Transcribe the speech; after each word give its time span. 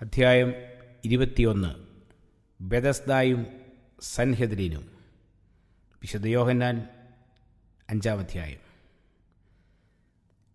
അധ്യായം 0.00 0.54
ഇരുപത്തിയൊന്ന്. 1.04 1.70
ബെദസ്ദായും 2.60 3.46
സൻഹെദ്രീനും 4.02 4.84
വിശുദ്ധ 6.02 6.26
യോഹന്നാൻ 6.26 6.88
അഞ്ചാം 7.90 8.18
അധ്യായം 8.18 8.62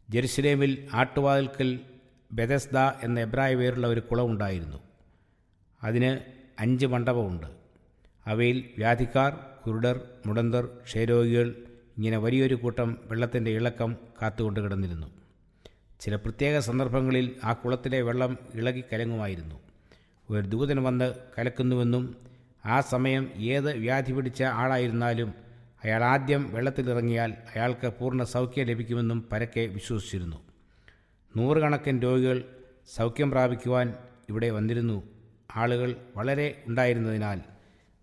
ജെറുസലേമിൽ 0.10 0.90
ആട്ടുവാതിൽക്കൽ 0.94 1.80
ബെദസ്ദ 2.32 2.78
എന്ന 2.78 3.20
എബ്രായ 3.20 3.56
പേരുള്ള 3.56 3.88
ഒരു 3.88 4.00
കുളമുണ്ടായിരുന്നു 4.00 4.80
അതിന് 5.84 6.20
അഞ്ച് 6.60 6.86
മണ്ഡപമുണ്ട്. 6.86 7.48
അവയിൽ 8.26 8.70
വ്യാധിക്കാർ 8.78 9.32
കുരുടർ 9.68 10.00
മുടന്തർ 10.26 10.66
ക്ഷയരോഗികൾ 10.66 11.56
ഇങ്ങനെ 11.98 12.18
വലിയൊരു 12.18 12.56
കൂട്ടം 12.56 12.98
വെള്ളത്തിന്റെ 13.06 13.52
ഇളക്കം 13.52 13.98
കാത്തുകൊണ്ട് 14.22 14.60
കിടന്നിരുന്നു. 14.60 15.25
ചില 16.00 16.16
പ്രത്യേക 16.16 16.60
സന്ദർഭങ്ങളിൽ 16.60 17.36
ആ 17.44 17.54
കുളത്തിലെ 17.54 18.02
വെള്ളം 18.02 18.38
ഇളകി 18.54 18.84
കലങ്ങുമായിരുന്നു. 18.94 19.56
ഒരു 20.30 20.46
ദൂതൻ 20.48 20.84
വന്ന് 20.84 21.14
കലക്കുന്നുവെന്നും 21.38 22.16
ആ 22.66 22.82
സമയം 22.82 23.32
ഏത് 23.38 23.78
വ്യാധി 23.78 24.12
പിടിച്ച 24.12 24.44
ആളായിരുന്നാലും 24.44 25.34
അയാൾ 25.84 26.04
ആദ്യം 26.04 26.54
വെള്ളത്തിലിറങ്ങിയാൽ 26.54 27.34
അയാൾക്ക് 27.56 27.88
പൂർണ 27.88 28.24
സൗഖ്യം 28.24 28.66
ലഭിക്കുമെന്നും 28.66 29.30
പരക്കെ 29.32 29.60
വിശ്വസിച്ചിരുന്നു. 29.60 30.38
നൂറുകണക്കിന് 31.38 32.04
രോഗികൾ 32.04 32.44
സൗഖ്യം 32.96 33.32
പ്രാപിക്കുവാൻ 33.32 33.94
ഇവിടെ 34.30 34.50
വന്നിരുന്നു. 34.50 35.04
ആളുകൾ 35.56 35.96
വളരെ 36.16 36.64
ഉണ്ടായിരുന്നതിനാൽ 36.68 37.42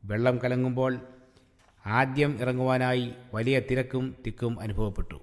വെള്ളം 0.04 0.38
കലങ്ങുമ്പോൾ 0.44 0.98
ആദ്യം 1.86 2.38
ഇറങ്ങുവാനായി 2.40 3.12
വലിയ 3.34 3.60
തിരക്കും 3.60 4.16
തിക്കും 4.26 4.60
അനുഭവപ്പെട്ടു. 4.60 5.20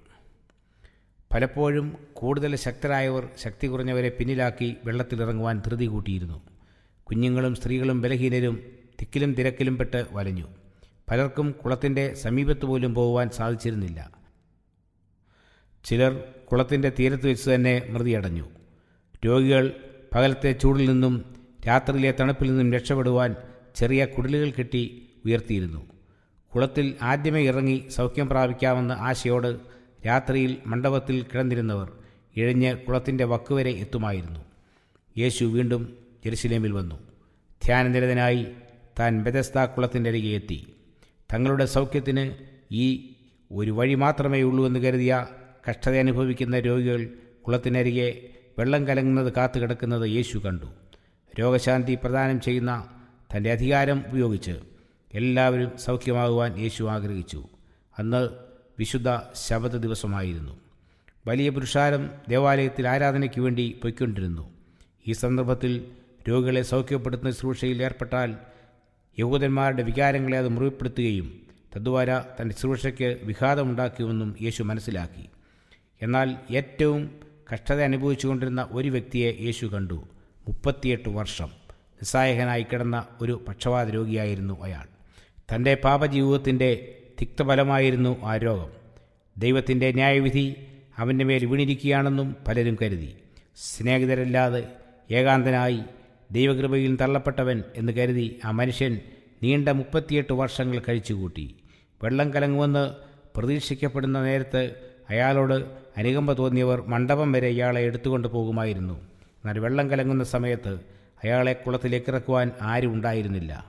പലപ്പോഴും 1.34 1.96
കൂടുതൽ 2.12 2.56
ശക്തരായവർ 2.56 3.28
ശക്തി 3.38 3.66
കുറഞ്ഞവരെ 3.66 4.08
പിന്നിലാക്കി 4.08 4.76
വെള്ളത്തിലിറങ്ങുവാൻ 4.84 5.62
ധൃതി 5.66 5.84
കൂട്ടിയിരുന്നു. 5.86 6.42
കുഞ്ഞുങ്ങളും 7.04 7.54
സ്ത്രീകളും 7.54 8.00
ബലഹീനരും 8.00 8.62
തിക്കിലും 9.00 9.34
തിരക്കിലും 9.34 9.78
പെട്ട് 9.78 10.06
വലഞ്ഞു. 10.12 10.46
പലർക്കും 11.10 11.50
കുളത്തിന്റെ 11.50 12.14
സമീപത്ത് 12.14 12.66
പോലും 12.66 12.94
പോകുവാൻ 12.94 13.30
സാധിച്ചിരുന്നില്ല. 13.30 14.10
ചിലർ 15.84 16.24
കുളത്തിന്റെ 16.52 16.92
തീരത്ത് 16.98 17.26
വെച്ച് 17.26 17.50
തന്നെ 17.50 17.82
മൃതിയടഞ്ഞു. 17.90 18.46
രോഗികൾ 19.26 19.72
പകലത്തെ 20.14 20.52
ചൂടിൽ 20.52 20.90
നിന്നും 20.90 21.34
രാത്രിയിലെ 21.66 22.14
തണുപ്പിൽ 22.20 22.48
നിന്നും 22.48 22.72
രക്ഷപ്പെടുവാൻ 22.72 23.36
ചെറിയ 23.76 24.04
കുടലുകൾ 24.04 24.50
കെട്ടി 24.50 25.08
ഉയർത്തിയിരുന്നു. 25.24 25.86
കുളത്തിൽ 26.54 26.94
ആദ്യമേ 27.02 27.42
ഇറങ്ങി 27.42 27.86
സൗഖ്യം 27.90 28.28
പ്രാപിക്കാമെന്ന 28.28 28.92
ആശയോട് 28.92 29.79
രാത്രിയിൽ 30.06 30.56
മണ്ഡപത്തിൽ 30.66 31.22
കിടന്നിരുന്നവർ 31.22 31.92
ഇഴഞ്ഞ് 32.36 32.76
കുളത്തിന്റെ 32.76 33.24
വക്കുവരെ 33.24 33.70
എത്തുമായിരുന്നു. 33.70 34.40
യേശു 35.18 35.44
വീണ്ടും 35.44 35.96
ജെറുസലേമിൽ 36.24 36.72
വന്നു. 36.72 36.94
ധ്യാനനിരതനായി 37.64 38.46
താൻ 39.00 39.22
ബെതസ്ത 39.22 39.64
കുളത്തിന്റെ 39.64 40.10
അരികെ 40.10 40.28
എത്തി. 40.28 40.74
തങ്ങളുടെ 41.32 41.64
സൗഖ്യത്തിന് 41.64 42.32
ഈ 42.74 43.14
ഒരു 43.52 43.70
വഴി 43.70 43.94
മാത്രമേ 43.94 44.42
ഉള്ളൂ 44.42 44.66
എന്ന് 44.66 44.80
കരുതിയ 44.80 45.26
കഷ്ടത 45.70 45.98
അനുഭവിക്കുന്ന 45.98 46.58
രോഗികൾ 46.58 47.10
കുളത്തിനരികെ 47.46 48.28
വെള്ളം 48.58 48.86
കലങ്ങുന്നത് 48.86 49.32
കാത്തു 49.32 49.60
കിടക്കുന്നത് 49.60 50.10
യേശു 50.10 50.38
കണ്ടു. 50.38 50.66
രോഗശാന്തി 51.40 51.94
പ്രദാനം 51.94 52.40
ചെയ്യുന്ന 52.40 52.88
തന്റെ 53.36 53.52
അധികാരം 53.52 54.04
ഉപയോഗിച്ച് 54.08 54.60
എല്ലാവരും 55.14 55.78
സൗഖ്യമാകുവാൻ 55.78 56.58
യേശു 56.58 56.84
ആഗ്രഹിച്ചു. 56.84 57.44
അന്ന് 57.98 58.49
വിശുദ്ധ 58.80 59.06
ശബദ 59.34 59.76
ദിവസമായിരുന്നു. 59.76 60.60
വലിയ 61.26 61.50
പുരുഷാരം 61.50 62.10
ദേവാലയത്തിൽ 62.28 62.88
ആരാധനയ്ക്ക് 62.88 63.40
വേണ്ടി 63.40 63.78
പൊയ്ക്കൊണ്ടിരുന്നു. 63.82 64.50
ഈ 65.06 65.12
സന്ദർഭത്തിൽ 65.12 65.84
രോഗികളെ 66.28 66.62
സൗഖ്യപ്പെടുത്തുന്ന 66.62 67.30
ശുശ്രൂഷയിൽ 67.30 67.82
ഏർപ്പെട്ടാൽ 67.82 68.36
യഹൂദന്മാരുടെ 69.18 69.82
വികാരങ്ങളെ 69.82 70.38
അത് 70.38 70.48
മുറിപ്പെടുത്തുകയും 70.48 71.40
തദ്വാര 71.76 72.20
തന്റെ 72.20 72.54
ശുശ്രൂഷയ്ക്ക് 72.54 73.20
വിഘാതമുണ്ടാക്കുമെന്നും 73.22 74.36
യേശു 74.42 74.62
മനസ്സിലാക്കി. 74.62 75.28
എന്നാൽ 76.02 76.36
ഏറ്റവും 76.50 77.10
കഷ്ടത 77.54 77.80
അനുഭവിച്ചുകൊണ്ടിരുന്ന 77.82 78.68
ഒരു 78.70 78.88
വ്യക്തിയെ 78.88 79.36
യേശു 79.40 79.66
കണ്ടു. 79.66 79.94
മുപ്പത്തിയെട്ട് 80.48 81.08
വർഷം. 81.08 81.48
നിസ്സായകനായി 81.76 82.62
കിടന്ന 82.62 83.06
ഒരു 83.20 83.44
പക്ഷവാത 83.48 83.90
രോഗിയായിരുന്നു 83.90 84.62
അയാൾ. 84.62 84.86
തന്റെ 85.54 85.74
പാപജീവിതത്തിന്റെ 85.74 86.96
തിക്തഫലമായിരുന്നു 87.20 88.24
ആ 88.24 88.36
രോഗം. 88.36 88.79
ദൈവത്തിന്റെ 89.38 89.92
ന്യായവിധി 89.92 90.56
അവന്റെ 90.98 91.24
മേൽ 91.24 91.46
വീണിരിക്കുകയാണെന്നും 91.46 92.36
പലരും 92.48 92.76
കരുതി. 92.82 93.14
സ്നേഹിതരല്ലാതെ 93.56 94.68
ഏകാന്തനായി 95.10 95.82
ദൈവകൃപയിൽ 96.30 96.96
തള്ളപ്പെട്ടവൻ 96.96 97.62
എന്ന് 97.76 97.92
കരുതി 97.92 98.40
ആ 98.44 98.50
മനുഷ്യൻ 98.50 99.00
നീണ്ട 99.42 99.68
മുപ്പത്തിയെട്ട് 99.68 100.32
വർഷങ്ങൾ 100.32 100.82
കഴിച്ചുകൂട്ടി. 100.88 101.54
വെള്ളം 102.02 102.34
കലങ്ങുമെന്ന് 102.34 102.94
പ്രതീക്ഷിക്കപ്പെടുന്ന 103.36 104.22
നേരത്ത് 104.22 104.74
അയാളോട് 105.10 105.54
അനുകമ്പ 105.96 106.32
തോന്നിയവർ 106.32 106.82
മണ്ഡപം 106.86 107.32
വരെ 107.32 107.48
ഇയാളെ 107.48 107.80
എടുത്തുകൊണ്ട് 107.80 108.28
പോകുമായിരുന്നു. 108.28 108.94
എന്നാൽ 109.40 109.58
വെള്ളം 109.58 109.90
കലങ്ങുന്ന 109.90 110.24
സമയത്ത് 110.24 110.80
അയാളെ 111.24 111.52
കുളത്തിലേക്ക് 111.52 112.10
ഇറക്കുവാൻ 112.10 112.50
ആരും 112.60 112.92
ഉണ്ടായിരുന്നില്ല. 112.92 113.66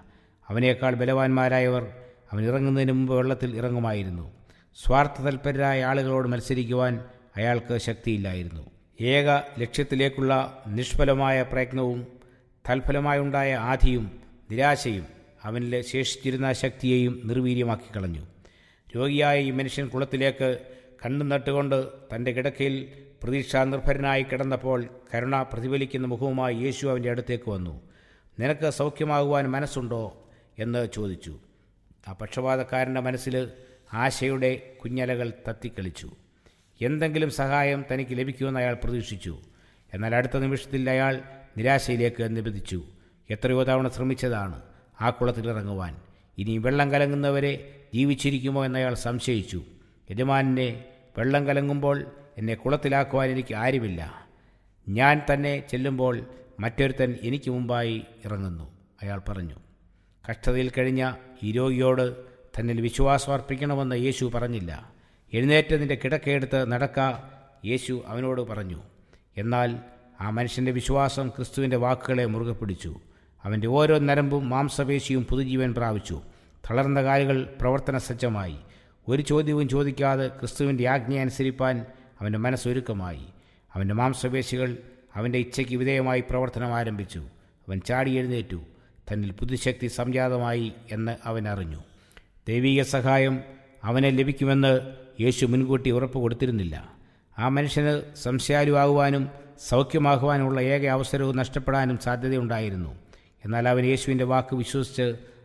അവനേക്കാൾ 0.50 0.96
ബലവാന്മാരായവർ 0.96 1.88
അവൻ 2.32 2.46
ഇറങ്ങുന്നതിന് 2.46 2.92
മുമ്പ് 2.92 3.14
വെള്ളത്തിൽ 3.14 3.56
ഇറങ്ങുമായിരുന്നു. 3.56 4.41
സ്വാർത്ഥ 4.76 5.22
തൽപരരായ 5.22 5.86
ആളുകളോട് 5.86 6.28
മത്സരിക്കുവാൻ 6.28 7.06
അയാൾക്ക് 7.38 7.78
ശക്തിയില്ലായിരുന്നു. 7.78 8.70
ഏക 9.02 9.30
ലക്ഷ്യത്തിലേക്കുള്ള 9.60 10.64
നിഷ്ഫലമായ 10.68 11.42
പ്രയത്നവും 11.42 12.08
തൽഫലമായുണ്ടായ 12.70 13.56
ആധിയും 13.56 14.22
നിരാശയും 14.52 15.06
അവനിൽ 15.44 15.82
ശേഷിച്ചിരുന്ന 15.82 16.54
ശക്തിയെയും 16.54 17.22
നിർവീര്യമാക്കി 17.24 17.98
കളഞ്ഞു 17.98 18.26
രോഗിയായ 18.96 19.42
ഈ 19.42 19.52
മനുഷ്യൻ 19.52 19.88
കുളത്തിലേക്ക് 19.88 20.60
കണ്ണു 21.06 21.26
നട്ടുകൊണ്ട് 21.26 21.84
തന്റെ 22.16 22.32
കിടക്കയിൽ 22.32 22.94
പ്രതീക്ഷാ 23.24 23.64
നിർഭരനായി 23.64 24.24
കിടന്നപ്പോൾ 24.24 24.86
കരുണ 25.16 25.42
പ്രതിഫലിക്കുന്ന 25.42 26.08
മുഖവുമായി 26.08 26.56
യേശു 26.56 26.88
അവന്റെ 26.88 27.10
അടുത്തേക്ക് 27.10 27.50
വന്നു. 27.50 27.82
നിനക്ക് 28.40 28.70
സൗഖ്യമാകുവാൻ 28.70 29.48
മനസ്സുണ്ടോ? 29.48 30.30
എന്ന് 30.60 30.88
ചോദിച്ചു. 30.94 31.40
ആ 32.08 32.14
പക്ഷപാതക്കാരന്റെ 32.14 33.02
മനസ്സിൽ 33.02 33.52
ആശയുടെ 33.94 34.74
കുഞ്ഞലകൾ 34.84 35.34
തത്തിക്കളിച്ചു. 35.50 36.12
എന്തെങ്കിലും 36.82 37.30
സഹായം 37.30 37.86
തനിക്ക് 37.94 38.18
ലഭിക്കുമെന്ന് 38.18 38.60
അയാൾ 38.60 38.74
പ്രതീക്ഷിച്ചു. 38.74 39.40
എന്നാൽ 39.94 40.16
അടുത്ത 40.16 40.38
നിമിഷത്തിൽ 40.38 40.90
അയാൾ 40.90 41.22
നിരാശയിലേക്ക് 41.58 42.36
നിബന്ധിച്ചു. 42.38 42.84
എത്രയോ 43.30 43.64
തവണ 43.64 43.88
ശ്രമിച്ചതാണ് 43.88 44.62
ആ 45.02 45.10
കുളത്തിൽ 45.10 45.50
ഇറങ്ങുവാൻ. 45.50 45.96
ഇനി 46.38 46.58
വെള്ളം 46.58 46.92
കലങ്ങുന്നവരെ 46.92 47.80
ജീവിച്ചിരിക്കുമോ 47.94 48.66
എന്നയാൾ 48.66 48.94
സംശയിച്ചു. 48.94 49.64
യജമാനെ 50.12 50.86
വെള്ളം 51.18 51.48
കലങ്ങുമ്പോൾ 51.48 52.06
എന്നെ 52.38 52.54
കുളത്തിലാക്കുവാൻ 52.54 53.30
എനിക്ക് 53.30 53.54
ആരുമില്ല. 53.56 54.28
ഞാൻ 54.90 55.22
തന്നെ 55.34 55.64
ചെല്ലുമ്പോൾ 55.70 56.26
മറ്റൊരുത്തൻ 56.60 57.16
എനിക്ക് 57.22 57.52
മുമ്പായി 57.52 58.04
ഇറങ്ങുന്നു 58.26 58.72
അയാൾ 59.04 59.22
പറഞ്ഞു. 59.30 59.56
കഷ്ടതയിൽ 60.32 60.72
കഴിഞ്ഞ 60.78 61.14
ഈ 61.44 61.52
രോഗിയോട് 61.52 62.31
തന്നിൽ 62.60 62.82
വിശ്വാസം 62.82 63.34
അർപ്പിക്കണമെന്ന് 63.34 63.96
യേശു 63.96 64.32
പറഞ്ഞില്ല. 64.36 64.90
എഴുന്നേറ്റ് 65.34 65.82
നിന്റെ 65.82 65.96
കിടക്കയെടുത്ത് 65.96 66.72
നടക്ക 66.72 67.00
യേശു 67.66 68.04
അവനോട് 68.08 68.42
പറഞ്ഞു. 68.42 68.82
എന്നാൽ 69.38 69.76
ആ 70.22 70.30
മനുഷ്യന്റെ 70.30 70.72
വിശ്വാസം 70.72 71.30
ക്രിസ്തുവിന്റെ 71.30 71.78
വാക്കുകളെ 71.78 72.26
മുറുകെ 72.26 72.52
പിടിച്ചു. 72.52 72.96
അവന്റെ 73.44 73.68
ഓരോ 73.68 74.00
നരമ്പും 74.00 74.50
മാംസപേശിയും 74.50 75.26
പുതുജീവൻ 75.26 75.74
പ്രാപിച്ചു. 75.74 76.22
തളർന്ന 76.70 77.04
കാലുകൾ 77.04 77.56
പ്രവർത്തന 77.62 77.98
സജ്ജമായി 77.98 78.56
ഒരു 79.08 79.22
ചോദ്യവും 79.22 79.70
ചോദിക്കാതെ 79.70 80.28
ക്രിസ്തുവിന്റെ 80.28 80.90
ആജ്ഞ 80.90 81.20
അനുസരിപ്പാൻ 81.20 81.86
അവന്റെ 82.22 82.40
മനസ്സൊരുക്കമായി 82.40 83.26
അവന്റെ 83.74 83.94
മാംസപേശികൾ 83.94 84.78
അവന്റെ 85.16 85.40
ഇച്ഛയ്ക്ക് 85.40 85.76
വിധേയമായി 85.76 86.24
പ്രവർത്തനം 86.30 86.76
ആരംഭിച്ചു. 86.76 87.20
അവൻ 87.68 87.80
ചാടി 87.80 88.12
എഴുന്നേറ്റു. 88.12 88.62
തന്നിൽ 89.12 89.32
പുതുശക്തി 89.32 89.88
സംജാതമായി 89.88 90.74
എന്ന് 90.92 91.16
അവൻ 91.24 91.48
അറിഞ്ഞു. 91.48 91.84
ദൈവിക 92.48 92.82
സഹായം 92.82 93.40
അവനെ 93.84 94.10
ലഭിക്കുമെന്ന് 94.10 94.80
യേശു 95.22 95.46
മുൻകൂട്ടി 95.46 95.92
ഉറപ്പ് 95.92 96.18
കൊടുത്തിരുന്നില്ല. 96.18 96.92
ആ 97.40 97.48
മനുഷ്യന് 97.48 98.16
സംശയാലുവാകുവാനും 98.16 99.30
സൗഖ്യമാകുവാനുമുള്ള 99.68 100.62
ഏക 100.62 100.86
അവസരവും 100.86 101.38
നഷ്ടപ്പെടാനും 101.38 101.98
സാധ്യതയുണ്ടായിരുന്നു. 101.98 102.96
എന്നാൽ 103.46 103.70
അവൻ 103.70 103.86
യേശുവിന്റെ 103.86 104.24
വാക്ക് 104.24 104.56
വിശ്വസിച്ച് 104.56 105.02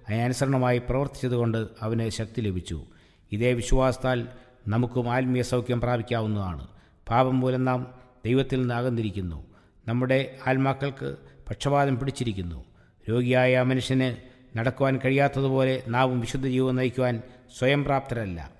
അതിനനുസരണമായി 0.08 0.78
പ്രവർത്തിച്ചതുകൊണ്ട് 0.78 1.66
അവന് 1.82 2.08
ശക്തി 2.08 2.40
ലഭിച്ചു. 2.40 2.84
ഇതേ 3.32 3.52
വിശ്വാസത്താൽ 3.52 4.28
നമുക്കും 4.68 5.12
ആത്മീയ 5.12 5.42
സൗഖ്യം 5.42 5.80
പ്രാപിക്കാവുന്നതാണ്. 5.80 6.66
പാപം 7.08 7.40
മൂലം 7.40 7.64
നാം 7.64 7.94
ദൈവത്തിൽ 8.24 8.60
നിന്ന് 8.60 8.74
അകന്നിരിക്കുന്നു. 8.74 9.46
നമ്മുടെ 9.88 10.36
ആത്മാക്കൾക്ക് 10.46 11.16
പക്ഷപാതം 11.50 11.98
പിടിച്ചിരിക്കുന്നു. 11.98 12.64
രോഗിയായ 13.10 13.62
മനുഷ്യന് 13.62 14.35
നടക്കുവാൻ 14.56 15.00
കഴിയാത്തതുപോലെ 15.04 15.82
നാവും 15.88 16.20
വിശുദ്ധ 16.20 16.46
ജീവൻ 16.46 16.74
നയിക്കുവാൻ 16.74 17.22
സ്വയം 17.58 17.84
പ്രാപ്തരല്ല 17.84 18.50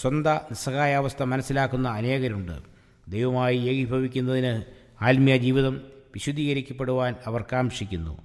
സ്വന്ത 0.00 0.26
നിസ്സഹായാവസ്ഥ 0.26 1.22
മനസ്സിലാക്കുന്ന 1.22 1.88
അനേകരുണ്ട്. 1.88 2.52
ദൈവമായി 3.08 3.58
ഏകീഭവിക്കുന്നതിന് 3.58 4.62
ആത്മീയ 5.04 5.36
ജീവിതം 5.36 5.80
വിശുദ്ധീകരിക്കപ്പെടുവാൻ 6.14 7.14
അവർ 7.26 7.44
കാംക്ഷിക്കുന്നു. 7.52 8.18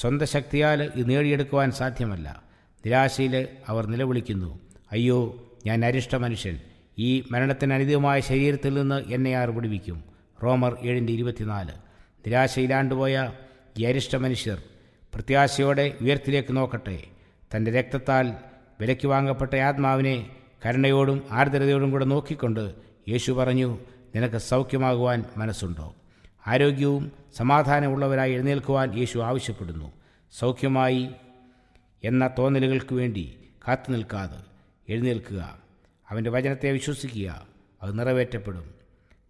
സ്വന്തം 0.00 0.26
ശക്തിയാൽ 0.26 0.90
ഇത് 0.94 1.10
നേടിയെടുക്കുവാൻ 1.10 1.70
സാധ്യമല്ല. 1.70 2.42
നിരാശയിൽ 2.86 3.48
അവർ 3.68 3.86
നിലവിളിക്കുന്നു. 3.86 4.60
അയ്യോ 4.92 5.48
ഞാൻ 5.66 5.84
അരിഷ്ട 5.84 6.14
മനുഷ്യൻ. 6.16 6.60
ഈ 6.98 7.24
മരണത്തിന് 7.30 7.74
അനിതമായ 7.74 8.20
ശരീരത്തിൽ 8.20 8.74
നിന്ന് 8.74 9.12
എന്നെ 9.12 9.34
ആർ 9.34 9.50
വിടുവിക്കും. 9.50 10.04
റോമർ 10.44 10.76
ഏഴിന്റെ 10.82 11.12
ഇരുപത്തിനാല്. 11.12 11.72
നിരാശയിലാണ്ടുപോയ 12.26 13.32
ഈ 13.78 13.84
അരിഷ്ട 13.84 14.16
മനുഷ്യർ 14.16 14.62
പ്രത്യാശയോടെ 15.14 15.98
ഉയർത്തിലേക്ക് 16.00 16.56
നോക്കട്ടെ. 16.56 17.04
തന്റെ 17.56 17.70
രക്തത്താൽ 17.70 18.34
വിലയ്ക്ക് 18.80 19.06
വാങ്ങപ്പെട്ട 19.06 19.54
ആത്മാവിനെ 19.54 20.36
കരുണയോടും 20.66 21.22
ആർദ്രതയോടും 21.30 21.90
കൂടെ 21.90 22.04
നോക്കിക്കൊണ്ട് 22.04 22.74
യേശു 23.08 23.32
പറഞ്ഞു 23.32 23.78
നിനക്ക് 24.14 24.36
സൗഖ്യമാകുവാൻ 24.36 25.24
മനസ്സുണ്ടോ? 25.36 25.94
ആരോഗ്യവും 26.46 27.12
സമാധാനമുള്ളവരായി 27.36 28.32
എഴുന്നേൽക്കുവാൻ 28.32 28.98
യേശു 28.98 29.18
ആവശ്യപ്പെടുന്നു. 29.18 29.92
സൗഖ്യമായി 30.38 31.10
എന്ന 32.04 32.30
തോന്നലുകൾക്ക് 32.38 32.94
വേണ്ടി 32.94 33.38
കാത്തു 33.68 33.90
നിൽക്കാതെ 33.90 34.36
എഴുന്നേൽക്കുക. 34.88 35.58
അവന്റെ 36.08 36.30
വചനത്തെ 36.30 36.72
വിശ്വസിക്കുക. 36.72 37.46
അത് 37.82 37.98
നിറവേറ്റപ്പെടും. 37.98 38.74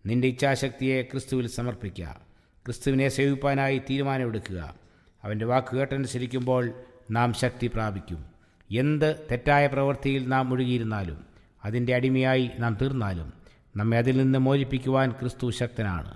നിന്റെ 0.06 0.28
ഇച്ഛാശക്തിയെ 0.28 1.02
ക്രിസ്തുവിൽ 1.02 1.46
സമർപ്പിക്കുക. 1.46 2.20
ക്രിസ്തുവിനെ 2.64 3.08
സേവിപ്പാനായി 3.08 3.78
തീരുമാനമെടുക്കുക. 3.78 4.79
അവന്റെ 5.24 5.46
വാക്ക് 5.46 5.76
കേട്ടനുസരിക്കുമ്പോൾ 5.76 6.72
നാം 7.10 7.32
ശക്തി 7.32 7.66
പ്രാപിക്കും. 7.66 8.24
എന്ത് 8.70 9.26
തെറ്റായ 9.30 9.66
പ്രവൃത്തിയിൽ 9.66 10.28
നാം 10.28 10.48
മുഴുകിയിരുന്നാലും 10.48 11.26
അതിന്റെ 11.64 11.94
അടിമയായി 11.94 12.50
നാം 12.58 12.78
തീർന്നാലും 12.82 13.32
നമ്മെ 13.76 13.98
അതിൽ 13.98 14.16
നിന്ന് 14.22 14.38
മോചിപ്പിക്കുവാൻ 14.38 15.10
ക്രിസ്തു 15.10 15.50
ശക്തനാണ്. 15.50 16.14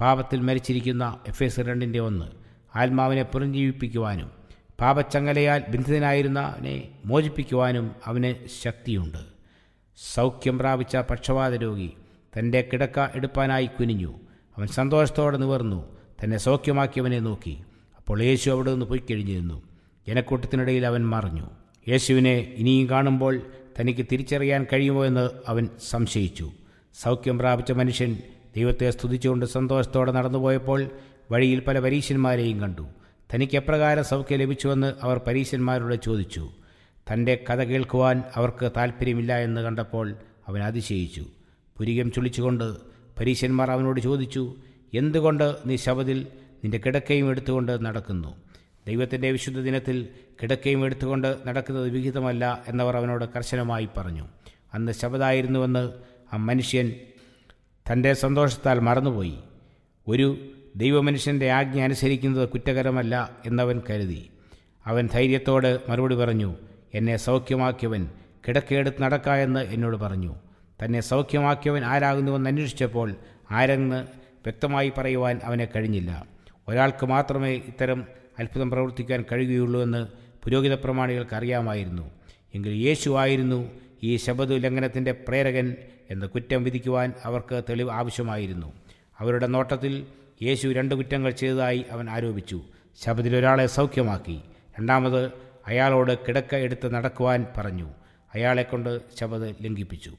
പാപത്തിൽ 0.00 0.40
മരിച്ചിരിക്കുന്ന 0.40 1.18
എഫ് 1.28 1.42
എസ് 1.42 1.60
രണ്ടിന്റെ 1.60 2.00
ഒന്ന് 2.00 2.26
ആത്മാവിനെ 2.78 3.22
പുനർജീവിപ്പിക്കുവാനും 3.22 4.30
പാപച്ചങ്ങലയാൽ 4.80 5.64
ബന്ധിതനായിരുന്നവനെ 5.68 6.88
മോചിപ്പിക്കുവാനും 7.04 7.90
അവന് 8.06 8.30
ശക്തിയുണ്ട്. 8.62 9.18
സൗഖ്യം 10.14 10.58
പ്രാപിച്ച 10.58 10.96
പക്ഷവാത 10.96 11.54
രോഗി 11.54 11.90
തന്റെ 12.38 12.68
കിടക്ക 12.72 13.00
എടുപ്പാനായി 13.16 13.66
കുനിഞ്ഞു. 13.66 14.12
അവൻ 14.56 14.66
സന്തോഷത്തോടെ 14.66 15.36
നിവർന്നു 15.36 15.96
തന്നെ 16.24 16.36
സൗഖ്യമാക്കിയവനെ 16.36 17.18
നോക്കി. 17.18 17.54
അപ്പോൾ 18.02 18.22
യേശു 18.22 18.50
അവിടെ 18.50 18.70
നിന്ന് 18.70 18.86
പോയി 18.86 19.02
കഴിഞ്ഞിരുന്നു. 19.10 19.62
ജനക്കൂട്ടത്തിനിടയിൽ 20.08 20.86
അവൻ 20.86 21.06
മറിഞ്ഞു. 21.06 21.46
യേശുവിനെ 21.88 22.54
ഇനിയും 22.56 22.90
കാണുമ്പോൾ 22.90 23.40
തനിക്ക് 23.80 24.06
തിരിച്ചറിയാൻ 24.12 24.66
കഴിയുമോ 24.72 25.04
എന്ന് 25.04 25.30
അവൻ 25.48 25.68
സംശയിച്ചു. 25.90 26.52
സൗഖ്യം 27.02 27.38
പ്രാപിച്ച 27.38 27.72
മനുഷ്യൻ 27.72 28.18
ദൈവത്തെ 28.56 28.90
സ്തുതിച്ചുകൊണ്ട് 28.90 29.46
സന്തോഷത്തോടെ 29.46 30.12
നടന്നുപോയപ്പോൾ 30.12 30.90
വഴിയിൽ 31.30 31.60
പല 31.60 31.78
പരീശന്മാരെയും 31.78 32.60
കണ്ടു. 32.60 32.86
തനിക്ക് 33.34 33.56
എപ്രകാരം 33.56 34.04
സൗഖ്യം 34.04 34.38
ലഭിച്ചുവെന്ന് 34.38 34.92
അവർ 35.02 35.20
പരീശന്മാരോട് 35.26 35.94
ചോദിച്ചു. 35.94 36.50
തന്റെ 37.12 37.44
കഥ 37.50 37.62
കേൾക്കുവാൻ 37.62 38.22
അവർക്ക് 38.36 38.72
താല്പര്യമില്ല 38.76 39.38
എന്ന് 39.38 39.60
കണ്ടപ്പോൾ 39.60 40.14
അവൻ 40.48 40.62
അതിശയിച്ചു. 40.62 41.26
പുരികം 41.76 42.12
ചുളിച്ചുകൊണ്ട് 42.12 42.76
പരീശന്മാർ 43.20 43.70
അവനോട് 43.70 44.00
ചോദിച്ചു 44.00 44.54
എന്തുകൊണ്ട് 44.94 45.56
നീ 45.66 45.76
ശബദിൽ 45.76 46.26
നിന്റെ 46.64 46.78
കിടക്കയും 46.78 47.30
എടുത്തുകൊണ്ട് 47.30 47.84
നടക്കുന്നു. 47.84 48.36
ദൈവത്തിന്റെ 48.86 49.30
വിശുദ്ധ 49.30 49.60
ദിനത്തിൽ 49.60 50.08
കിടക്കയും 50.42 50.84
എടുത്തുകൊണ്ട് 50.84 51.36
നടക്കുന്നത് 51.46 51.88
വിഹിതമല്ല 51.88 52.62
എന്നവർ 52.68 52.96
അവനോട് 52.96 53.24
കർശനമായി 53.36 53.88
പറഞ്ഞു. 53.96 54.28
അന്ന് 54.74 54.92
ശബദായിരുന്നുവെന്ന് 54.92 55.90
ആ 56.32 56.36
മനുഷ്യൻ 56.36 56.92
തന്റെ 57.92 58.12
സന്തോഷത്താൽ 58.12 58.78
മറന്നുപോയി. 58.78 59.38
ഒരു 60.08 60.50
ദൈവമനുഷ്യന്റെ 60.76 61.50
ആജ്ഞ 61.50 61.80
അനുസരിക്കുന്നത് 61.80 62.48
കുറ്റകരമല്ല 62.48 63.30
എന്നവൻ 63.46 63.82
കരുതി. 63.90 64.30
അവൻ 64.86 65.08
ധൈര്യത്തോട് 65.12 65.80
മറുപടി 65.88 66.14
പറഞ്ഞു 66.14 66.56
എന്നെ 66.94 67.16
സൗഖ്യമാക്കിയവൻ 67.16 68.08
കിടക്കയെടുത്ത് 68.48 69.02
നടക്ക 69.02 69.28
എന്ന് 69.28 69.60
എന്നോട് 69.60 69.96
പറഞ്ഞു. 69.96 70.34
തന്നെ 70.84 71.00
സൗഖ്യമാക്കിയവൻ 71.00 71.84
ആരാകുന്നുവെന്ന് 71.84 72.50
അന്വേഷിച്ചപ്പോൾ 72.50 73.14
ആരെന്ന് 73.50 74.06
വ്യക്തമായി 74.44 74.92
പറയുവാൻ 74.98 75.40
അവനെ 75.44 75.68
കഴിഞ്ഞില്ല. 75.76 76.26
ഒരാൾക്ക് 76.68 77.06
മാത്രമേ 77.06 77.52
ഇത്തരം 77.52 78.06
അത്ഭുതം 78.38 78.70
പ്രവർത്തിക്കാൻ 78.70 79.24
കഴിയുകയുള്ളൂ 79.32 79.82
എന്ന് 79.82 80.06
പുരോഹിത 80.44 80.74
പ്രമാണികൾക്ക് 80.74 81.36
അറിയാമായിരുന്നു. 81.36 82.10
എങ്കിൽ 82.54 82.70
യേശു 82.70 83.10
ആയിരുന്നു 83.10 83.70
ഈ 84.02 84.16
ശബദ 84.16 84.52
ലംഘനത്തിന്റെ 84.52 85.12
പ്രേരകൻ 85.12 85.76
എന്ന് 86.10 86.26
കുറ്റം 86.26 86.64
വിധിക്കുവാൻ 86.64 87.12
അവർക്ക് 87.24 87.62
തെളിവ് 87.70 87.90
ആവശ്യമായിരുന്നു. 87.90 88.72
അവരുടെ 89.18 89.46
നോട്ടത്തിൽ 89.46 90.06
യേശു 90.42 90.68
രണ്ട് 90.68 90.94
കുറ്റങ്ങൾ 90.94 91.30
ചെയ്തതായി 91.30 91.84
അവൻ 91.90 92.10
ആരോപിച്ചു. 92.10 92.62
ശബദിൽ 93.02 93.36
ഒരാളെ 93.36 93.66
സൗഖ്യമാക്കി. 93.66 94.40
രണ്ടാമത് 94.78 95.32
അയാളോട് 95.66 96.18
കിടക്ക 96.18 96.54
എടുത്ത് 96.54 96.94
നടക്കുവാൻ 96.94 97.46
പറഞ്ഞു. 97.56 97.90
അയാളെക്കൊണ്ട് 98.34 99.00
ശബദ് 99.20 99.54
ലംഘിപ്പിച്ചു. 99.62 100.16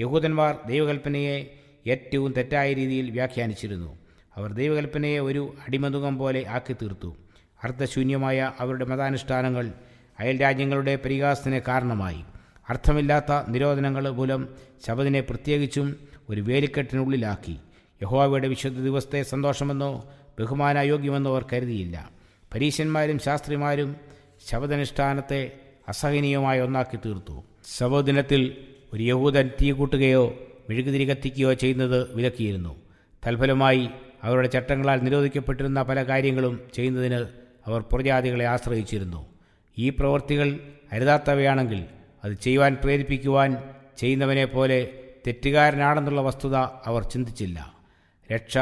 യഹൂദന്മാർ 0.00 0.58
ദൈവകൽപ്പനയെ 0.66 1.60
ഏറ്റവും 1.86 2.32
തെറ്റായ 2.32 2.72
രീതിയിൽ 2.72 3.10
വ്യാഖ്യാനിച്ചിരുന്നു. 3.10 4.01
അവർ 4.36 4.52
ദൈവകൽപ്പനയെ 4.52 5.18
ഒരു 5.18 5.54
അടിമതുകം 5.68 6.18
പോലെ 6.18 6.48
ആക്കി 6.48 6.72
തീർത്തു 6.72 7.16
അർത്ഥശൂന്യമായ 7.64 8.52
അവരുടെ 8.60 8.84
മതാനുഷ്ഠാനങ്ങൾ 8.84 9.72
അയൽ 10.20 10.40
രാജ്യങ്ങളുടെ 10.40 10.96
പരിഹാസത്തിന് 10.96 11.60
കാരണമായി. 11.68 12.24
അർത്ഥമില്ലാത്ത 12.68 13.48
നിരോധനങ്ങൾ 13.48 14.10
മൂലം 14.10 14.48
ശബദിനെ 14.86 15.20
പ്രത്യേകിച്ചും 15.20 15.96
ഒരു 16.30 16.40
വേലിക്കെട്ടിനുള്ളിലാക്കി. 16.40 17.56
യഹോവയുടെ 18.02 18.48
വിശുദ്ധ 18.48 18.80
ദിവസത്തെ 18.80 19.22
സന്തോഷമെന്നോ 19.22 20.10
ബഹുമാനായോഗ്യമെന്നോ 20.40 21.30
അവർ 21.32 21.46
കരുതിയില്ല. 21.52 22.10
പരീശന്മാരും 22.54 23.18
ശാസ്ത്രിമാരും 23.18 23.96
ശബദനുഷ്ഠാനത്തെ 24.48 25.52
അസഹനീയമായ 25.88 26.60
ഒന്നാക്കി 26.60 26.96
തീർത്തു 26.96 27.44
ശബദിനത്തിൽ 27.78 28.56
ഒരു 28.92 29.02
യഹൂദൻ 29.02 29.50
തീ 29.60 29.72
കൂട്ടുകയോ 29.72 30.34
മെഴുകുതിരി 30.70 31.04
കത്തിക്കുകയോ 31.04 31.52
ചെയ്യുന്നത് 31.52 32.14
വിലക്കിയിരുന്നു. 32.14 32.76
തൽഫലമായി 33.26 33.88
അവരുടെ 34.22 34.48
ചട്ടങ്ങളാൽ 34.48 35.00
നിരോധിക്കപ്പെട്ടിരുന്ന 35.00 35.82
പല 35.82 36.02
കാര്യങ്ങളും 36.02 36.60
ചെയ്യുന്നതിന് 36.74 37.26
അവർ 37.66 37.80
പുറജാതികളെ 37.80 38.46
ആശ്രയിച്ചിരുന്നു. 38.46 39.26
ഈ 39.78 39.88
പ്രവൃത്തികൾ 39.90 40.58
അരുതാത്തവയാണെങ്കിൽ 40.92 41.84
അത് 42.24 42.32
ചെയ്യുവാൻ 42.32 42.76
പ്രേരിപ്പിക്കുവാൻ 42.84 43.56
ചെയ്യുന്നവനെ 43.96 44.44
പോലെ 44.44 44.88
തെറ്റുകാരനാണെന്നുള്ള 45.26 46.20
വസ്തുത 46.20 46.56
അവർ 46.56 47.04
ചിന്തിച്ചില്ല. 47.04 47.74
രക്ഷ 48.32 48.58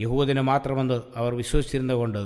യഹൂദന് 0.00 0.40
മാത്രമെന്ന് 0.40 1.00
അവർ 1.16 1.34
വിശ്വസിച്ചിരുന്നതുകൊണ്ട് 1.34 2.18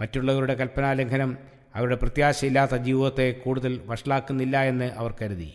മറ്റുള്ളവരുടെ 0.00 0.54
കൽപ്പനാലംഘനം 0.54 1.38
അവരുടെ 1.74 1.94
പ്രത്യാശയില്ലാത്ത 1.94 2.76
ജീവിതത്തെ 2.76 3.32
കൂടുതൽ 3.32 3.80
വഷളാക്കുന്നില്ല 3.86 4.62
എന്ന് 4.62 4.90
അവർ 4.96 5.14
കരുതി. 5.22 5.54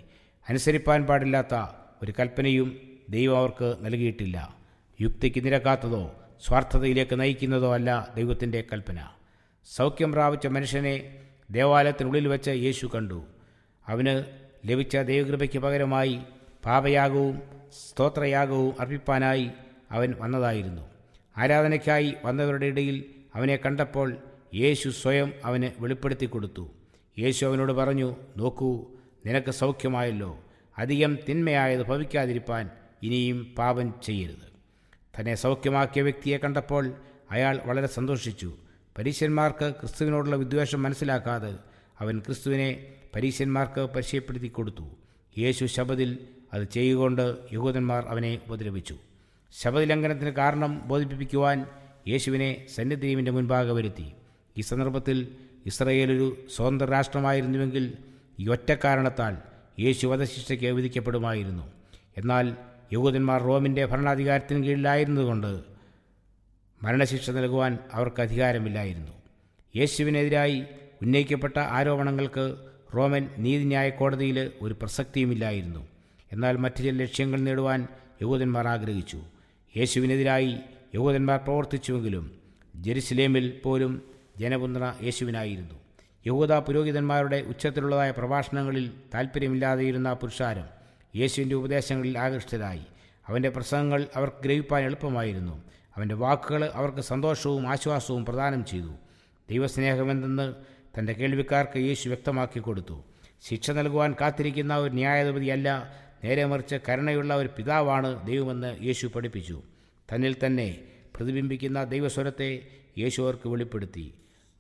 അനുസരിപ്പാൻ 0.50 1.06
പാടില്ലാത്ത 1.06 1.56
ഒരു 2.04 2.14
കൽപ്പനയും 2.20 2.82
ദൈവം 3.10 3.38
അവർക്ക് 3.38 3.78
നൽകിയിട്ടില്ല. 3.82 4.56
യുക്തിക്ക് 5.02 5.46
നിരക്കാത്തതോ 5.46 6.16
സ്വാർത്ഥതയിലേക്ക് 6.42 7.20
നയിക്കുന്നതോ 7.20 7.74
അല്ല 7.74 8.14
ദൈവത്തിന്റെ 8.16 8.64
കൽപ്പന. 8.74 9.08
സൗഖ്യം 9.66 10.12
പ്രാപിച്ച 10.12 10.48
മനുഷ്യനെ 10.48 11.18
ദേവാലയത്തിനുള്ളിൽ 11.52 12.28
വെച്ച് 12.28 12.50
യേശു 12.50 12.88
കണ്ടു. 12.96 13.26
അവന് 13.88 14.24
ലഭിച്ച 14.66 14.98
ദൈവകൃപയ്ക്ക് 14.98 15.60
പകരമായി 15.60 16.20
പാപയാഗവും 16.66 17.42
സ്തോത്രയാഗവും 17.90 18.74
അർപ്പിപ്പാനായി 18.80 19.50
അവൻ 19.92 20.14
വന്നതായിരുന്നു. 20.20 20.82
ആരാധനയ്ക്കായി 21.38 22.14
വന്നവരുടെ 22.26 22.66
ഇടയിൽ 22.66 23.06
അവനെ 23.36 23.56
കണ്ടപ്പോൾ 23.56 24.18
യേശു 24.54 24.90
സ്വയം 24.90 25.34
അവന് 25.46 25.70
വെളിപ്പെടുത്തി 25.80 26.26
കൊടുത്തു. 26.26 26.72
യേശു 27.20 27.46
അവനോട് 27.46 27.72
പറഞ്ഞു 27.72 28.16
നോക്കൂ 28.38 28.86
നിനക്ക് 29.26 29.52
സൗഖ്യമായല്ലോ. 29.52 30.40
അധികം 30.78 31.18
തിന്മയായത് 31.30 31.84
ഭവിക്കാതിരിപ്പാൻ 31.84 32.70
ഇനിയും 33.04 33.56
പാപം 33.58 33.94
ചെയ്യരുത്. 34.04 34.55
തന്നെ 35.20 35.36
സൗഖ്യമാക്കിയ 35.36 36.02
വ്യക്തിയെ 36.02 36.38
കണ്ടപ്പോൾ 36.38 36.94
അയാൾ 37.32 37.62
വളരെ 37.66 37.88
സന്തോഷിച്ചു. 37.88 38.54
പരീശന്മാർക്ക് 38.98 39.74
ക്രിസ്തുവിനോടുള്ള 39.82 40.36
വിദ്വേഷം 40.36 40.84
മനസ്സിലാക്കാതെ 40.84 41.56
അവൻ 42.00 42.20
ക്രിസ്തുവിനെ 42.20 42.86
പരീശന്മാർക്ക് 43.16 43.82
പരിചയപ്പെടുത്തി 43.82 44.48
കൊടുത്തു. 44.48 44.90
യേശു 45.38 45.66
ശബദിൽ 45.66 46.20
അത് 46.54 46.64
ചെയ്യുകൊണ്ട് 46.64 47.36
യഹൂദന്മാർ 47.54 48.06
അവനെ 48.06 48.40
ഉപദ്രവിച്ചു. 48.48 48.98
ശബദലംഘനത്തിന് 49.62 50.30
കാരണം 50.30 50.88
ബോധിപ്പിക്കുവാൻ 50.88 51.66
യേശുവിനെ 52.08 52.66
സന്നിധീവിന്റെ 52.76 53.32
മുൻപാകെ 53.32 53.72
വരുത്തി. 53.72 54.12
ഈ 54.58 54.62
സന്ദർഭത്തിൽ 54.62 55.28
ഇസ്രയേൽ 55.66 56.12
ഒരു 56.12 56.38
സ്വതന്ത്ര 56.56 56.86
രാഷ്ട്രമായിരുന്നുവെങ്കിൽ 56.86 57.94
ഈ 58.40 58.48
ഒറ്റ 58.48 58.72
കാരണത്താൽ 58.84 59.38
യേശു 59.80 60.08
വധശിക്ഷയ്ക്ക് 60.08 60.66
വിധിക്കപ്പെടുമായിരുന്നു. 60.66 61.64
എന്നാൽ 62.18 62.56
യഹൂദന്മാർ 62.94 63.44
റോമിന്റെ 63.44 63.86
ഭരണാധികാരത്തിന് 63.86 64.64
കീഴിലായിരുന്നതുകൊണ്ട് 64.64 65.62
മരണശിക്ഷ 66.84 67.30
നൽകുവാൻ 67.30 67.78
അവർക്ക് 67.94 68.22
അധികാരമില്ലായിരുന്നു. 68.22 69.12
യേശുവിനെതിരായി 69.76 70.64
ഉന്നയിക്കപ്പെട്ട 71.02 71.60
ആരോപണങ്ങൾക്ക് 71.60 72.56
റോമൻ 72.96 73.30
നീതിന്യായ 73.38 73.90
കോടതിയിൽ 73.90 74.52
ഒരു 74.62 74.74
പ്രസക്തിയുമില്ലായിരുന്നു. 74.74 75.88
എന്നാൽ 76.32 76.58
മറ്റു 76.58 76.82
ചില 76.82 77.02
ലക്ഷ്യങ്ങൾ 77.02 77.40
നേടുവാൻ 77.40 77.88
യഹൂദന്മാർ 78.22 78.68
ആഗ്രഹിച്ചു. 78.68 79.22
യേശുവിനെതിരായി 79.78 80.58
യഹൂദന്മാർ 80.96 81.40
പ്രവർത്തിച്ചുവെങ്കിലും 81.40 82.32
ജെറുസലേമിൽ 82.76 83.62
പോലും 83.64 84.02
ജനപിന്തുണ 84.38 84.84
യേശുവിനായിരുന്നു. 85.04 85.76
യഹൂദ 86.28 86.54
പുരോഹിതന്മാരുടെ 86.54 87.38
ഉച്ചത്തിലുള്ളതായ 87.48 88.12
പ്രഭാഷണങ്ങളിൽ 88.12 88.92
താല്പര്യമില്ലാതെയിരുന്ന 89.14 90.14
പുരുഷാരം 90.14 90.75
യേശുവിന്റെ 91.16 91.56
ഉപദേശങ്ങളിൽ 91.56 92.20
ആകൃഷ്ടരായി. 92.20 92.82
അവന്റെ 93.28 93.50
പ്രസംഗങ്ങൾ 93.50 94.08
അവർക്ക് 94.16 94.44
ഗ്രഹിപ്പാൻ 94.44 94.84
എളുപ്പമായിരുന്നു. 94.84 95.64
അവന്റെ 95.98 96.16
വാക്കുകൾ 96.16 96.66
അവർക്ക് 96.74 97.00
സന്തോഷവും 97.00 97.68
ആശ്വാസവും 97.68 98.26
പ്രദാനം 98.26 98.66
ചെയ്തു. 98.66 98.92
ദൈവസ്നേഹമെന്തെന്ന് 99.50 100.54
തന്റെ 101.00 101.14
കേൾവിക്കാർക്ക് 101.14 101.78
യേശു 101.78 102.08
വ്യക്തമാക്കി 102.08 102.60
കൊടുത്തു. 102.60 103.04
ശിക്ഷ 103.50 103.72
നൽകുവാൻ 103.72 104.16
കാത്തിരിക്കുന്ന 104.22 104.76
ഒരു 104.76 104.94
ന്യായാധിപതിയല്ല 104.94 105.96
നേരെ 106.24 106.46
മറിച്ച് 106.46 106.76
കരുണയുള്ള 106.90 107.36
ഒരു 107.36 107.50
പിതാവാണ് 107.58 108.28
ദൈവമെന്ന് 108.28 108.84
യേശു 108.84 109.08
പഠിപ്പിച്ചു. 109.08 109.62
തന്നിൽ 110.14 110.36
തന്നെ 110.46 110.80
പ്രതിബിംബിക്കുന്ന 111.16 111.84
ദൈവസ്വരത്തെ 111.84 112.68
യേശു 112.98 113.22
അവർക്ക് 113.22 113.50
വെളിപ്പെടുത്തി. 113.50 114.14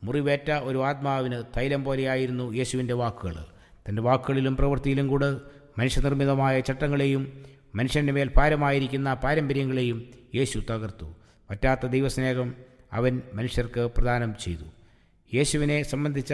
മുറിവേറ്റ 0.03 0.51
ഒരു 0.51 0.83
ആത്മാവിന് 0.83 1.43
തൈലം 1.57 1.83
പോലെയായിരുന്നു 1.83 2.53
യേശുവിന്റെ 2.53 2.93
വാക്കുകൾ. 2.93 3.45
തന്റെ 3.89 4.01
വാക്കുകളിലും 4.01 4.57
പ്രവൃത്തിയിലും 4.57 5.07
കൂടെ 5.07 5.35
മനുഷ്യനിർമ്മിതമായ 5.77 6.59
ചട്ടങ്ങളെയും 6.59 7.43
മനുഷ്യന്റെ 7.75 8.13
മേൽ 8.13 8.31
ഭാരമായിരിക്കുന്ന 8.37 9.13
പാരമ്പര്യങ്ങളെയും 9.13 10.09
യേശു 10.35 10.59
തകർത്തു. 10.59 11.15
പറ്റാത്ത 11.49 11.85
ദൈവസ്നേഹം 11.85 12.55
അവൻ 12.93 13.21
മനുഷ്യർക്ക് 13.33 13.79
പ്രദാനം 13.79 14.35
ചെയ്തു. 14.43 14.63
യേശുവിനെ 15.33 15.83
സംബന്ധിച്ച 15.83 16.33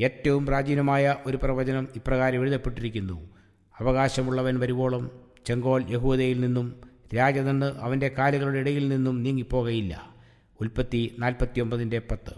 ഏറ്റവും 0.00 0.46
പ്രാചീനമായ 0.46 1.16
ഒരു 1.26 1.36
പ്രവചനം 1.36 1.88
ഇപ്രകാരം 1.96 2.40
എഴുതപ്പെട്ടിരിക്കുന്നു. 2.42 3.30
അവകാശമുള്ളവൻ 3.78 4.58
വരുവോളം 4.58 5.10
ചെങ്കോൽ 5.46 5.84
യഹൂദയിൽ 5.90 6.40
നിന്നും 6.40 6.80
രാജനിന്ന് 7.16 7.72
അവന്റെ 7.80 8.08
കാലുകളുടെ 8.08 8.58
ഇടയിൽ 8.58 8.88
നിന്നും 8.88 9.22
നീങ്ങിപ്പോകയില്ല. 9.22 10.14
ഉൽപ്പത്തി 10.60 11.14
നാൽപ്പത്തിയൊമ്പതിന്റെ 11.18 12.02
പത്ത്. 12.10 12.34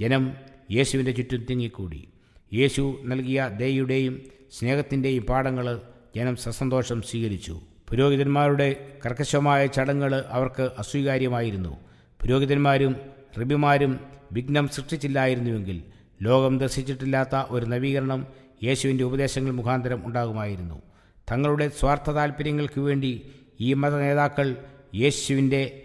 ജനം 0.00 0.32
യേശുവിന്റെ 0.70 1.12
ചുറ്റും 1.12 1.46
തിങ്ങിക്കൂടി. 1.50 2.08
യേശു 2.54 3.00
നൽകിയ 3.04 3.50
ദയയുടെയും 3.56 4.37
സ്നേഹത്തിന്റെയും 4.52 5.22
പാഠങ്ങൾ 5.22 5.80
ജനം 6.16 6.36
സസന്തോഷം 6.36 7.02
സ്വീകരിച്ചു. 7.02 7.60
പുരോഹിതന്മാരുടെ 7.88 8.88
കർക്കശമായ 9.06 9.66
ചടങ്ങുകൾ 9.66 10.24
അവർക്ക് 10.28 10.70
അസ്വീകാര്യമായിരുന്നു. 10.78 11.80
പുരോഹിതന്മാരും 12.22 12.96
റിബിമാരും 13.40 14.00
വിഘ്നം 14.32 14.68
സൃഷ്ടിച്ചില്ലായിരുന്നുവെങ്കിൽ 14.68 15.82
ലോകം 16.22 16.58
ദർശിച്ചിട്ടില്ലാത്ത 16.58 17.36
ഒരു 17.48 17.66
നവീകരണം 17.66 18.26
യേശുവിന്റെ 18.64 19.04
ഉപദേശങ്ങൾ 19.04 19.50
മുഖാന്തരം 19.50 20.06
ഉണ്ടാകുമായിരുന്നു. 20.06 20.82
തങ്ങളുടെ 21.30 21.68
സ്വാർത്ഥ 21.68 22.10
താൽപ്പര്യങ്ങൾക്ക് 22.10 22.80
വേണ്ടി 22.80 23.30
ഈ 23.60 23.72
മത 23.72 23.94
നേതാക്കൾ 23.94 24.56
യേശുവിന്റെ 24.94 25.82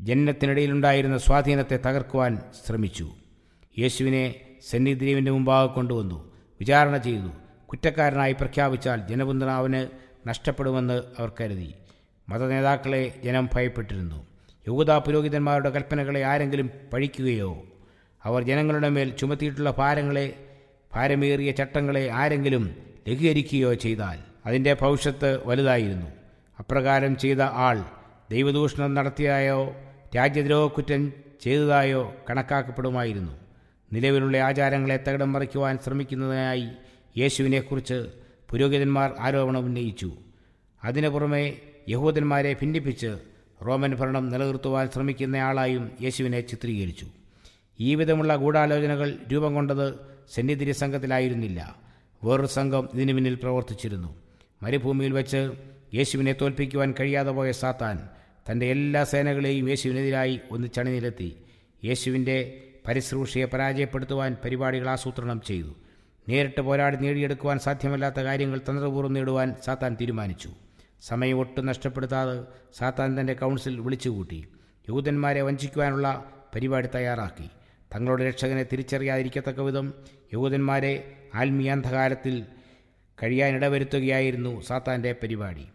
ജനനത്തിനിടയിലുണ്ടായിരുന്ന 0.00 1.18
സ്വാധീനത്തെ 1.18 1.76
തകർക്കുവാൻ 1.76 2.38
ശ്രമിച്ചു. 2.66 3.10
യേശുവിനെ 3.78 4.34
സന്നിധിദേവിന്റെ 4.70 5.30
മുമ്പാകെ 5.30 5.66
കൊണ്ടുവന്നു 5.66 6.32
വിചാരണ 6.60 6.96
ചെയ്തു. 6.96 7.47
കുറ്റക്കാരനായി 7.70 8.32
പ്രഖ്യാപിച്ചാൽ 8.32 9.06
ജനപിന്തുണ 9.06 9.50
നഷ്ടപ്പെടുമെന്ന് 10.26 11.02
അവർ 11.18 11.32
കരുതി. 11.40 11.74
മതനേതാക്കളെ 12.28 13.02
ജനം 13.24 13.48
ഭയപ്പെട്ടിരുന്നു. 13.54 14.26
യഹൂദ 14.68 14.90
പുരോഹിതന്മാരുടെ 14.90 15.70
കൽപ്പനകളെ 15.70 16.22
ആരെങ്കിലും 16.22 16.70
പഴിക്കുകയോ 16.92 17.62
അവർ 18.24 18.42
ജനങ്ങളുടെ 18.42 18.88
മേൽ 18.88 19.08
ചുമത്തിയിട്ടുള്ള 19.10 19.70
ഭാരങ്ങളെ 19.78 20.26
ഭാരമേറിയ 20.94 21.50
ചട്ടങ്ങളെ 21.50 22.10
ആരെങ്കിലും 22.10 22.76
ലഘൂകരിക്കുകയോ 23.08 23.74
ചെയ്താൽ 23.74 24.18
അതിന്റെ 24.46 24.76
ഭവിഷ്യത്ത് 24.80 25.46
വലുതായിരുന്നു. 25.46 26.06
അപ്രകാരം 26.58 27.16
ചെയ്ത 27.16 27.40
ആൾ 27.40 27.84
ദൈവദൂഷണം 28.30 28.94
നടത്തിയതായോ 28.94 29.74
രാജ്യദ്രോഹക്കുറ്റം 30.16 31.12
ചെയ്തതായോ 31.40 32.14
കണക്കാക്കപ്പെടുമായിരുന്നു. 32.30 33.32
നിലവിലുള്ള 33.92 34.36
ആചാരങ്ങളെ 34.38 34.96
തകിടം 34.96 35.32
മറിക്കുവാൻ 35.32 35.78
ശ്രമിക്കുന്നതിനായി 35.78 36.68
യേശുവിനെക്കുറിച്ച് 37.18 37.98
പുരോഹിതന്മാർ 38.50 39.14
ആരോപണം 39.20 39.64
ഉന്നയിച്ചു. 39.64 40.12
അതിനു 40.84 41.08
പുറമെ 41.08 41.44
യഹൂദന്മാരെ 41.88 42.52
ഭിന്നിപ്പിച്ച് 42.52 43.18
റോമൻ 43.66 43.94
ഭരണം 43.94 44.28
നിലനിർത്തുവാൻ 44.28 44.90
ശ്രമിക്കുന്നയാളായും 44.90 45.90
യേശുവിനെ 46.02 46.40
ചിത്രീകരിച്ചു. 46.40 47.06
ഈ 47.80 47.94
വിധമുള്ള 47.94 48.36
ഗൂഢാലോചനകൾ 48.36 49.18
രൂപം 49.32 49.54
കൊണ്ടത് 49.54 49.94
സന്നിധിരി 50.34 50.72
സംഘത്തിലായിരുന്നില്ല. 50.72 51.76
വേറൊരു 52.24 52.46
സംഘം 52.46 52.88
ഇതിനു 52.94 53.12
പിന്നിൽ 53.12 53.34
പ്രവർത്തിച്ചിരുന്നു. 53.34 54.14
മരുഭൂമിയിൽ 54.62 55.12
വെച്ച് 55.12 55.50
യേശുവിനെ 55.94 56.32
തോൽപ്പിക്കുവാൻ 56.32 56.94
കഴിയാതെ 57.00 57.30
പോയ 57.30 57.52
സാത്താൻ 57.52 57.96
തന്റെ 58.50 58.66
എല്ലാ 58.70 59.04
സേനകളെയും 59.04 59.68
യേശുവിനെതിരായി 59.68 60.40
ഒന്നിച്ചണിനിരത്തി 60.50 61.36
യേശുവിന്റെ 61.84 62.36
പരിശ്രൂഷയെ 62.88 63.44
പരാജയപ്പെടുത്തുവാൻ 63.44 64.36
പരിപാടികൾ 64.44 64.88
ആസൂത്രണം 64.88 65.40
ചെയ്തു. 65.46 65.74
നേരിട്ട് 66.28 66.60
പോരാടി 66.60 66.96
നേടിയെടുക്കുവാൻ 66.96 67.58
സാധ്യമല്ലാത്ത 67.58 68.20
കാര്യങ്ങൾ 68.20 68.60
തന്ത്രപൂർവം 68.70 69.12
നേടുവാൻ 69.12 69.54
സാത്താൻ 69.64 69.96
തീരുമാനിച്ചു. 70.00 70.50
സമയം 71.00 71.38
ഒട്ടും 71.38 71.66
നഷ്ടപ്പെടുത്താതെ 71.66 72.44
സാത്താൻ 72.78 73.20
തന്റെ 73.20 73.34
കൗൺസിൽ 73.34 73.80
വിളിച്ചുകൂട്ടി. 73.80 74.48
യഹൂദന്മാരെ 74.88 75.42
വഞ്ചിക്കുവാനുള്ള 75.42 76.24
പരിപാടി 76.54 76.88
തയ്യാറാക്കി. 76.94 77.50
തങ്ങളുടെ 77.94 78.28
രക്ഷകനെ 78.28 78.62
തിരിച്ചറിയാതിരിക്കത്തക്ക 78.62 79.60
വിധം 79.60 79.94
യഹൂദന്മാരെ 80.32 81.16
ആത്മീയാന്ധകാരത്തിൽ 81.34 82.46
കഴിയാനിടവരുത്തുകയായിരുന്നു 83.22 84.60
സാത്താന്റെ 84.60 85.12
പരിപാടി. 85.12 85.68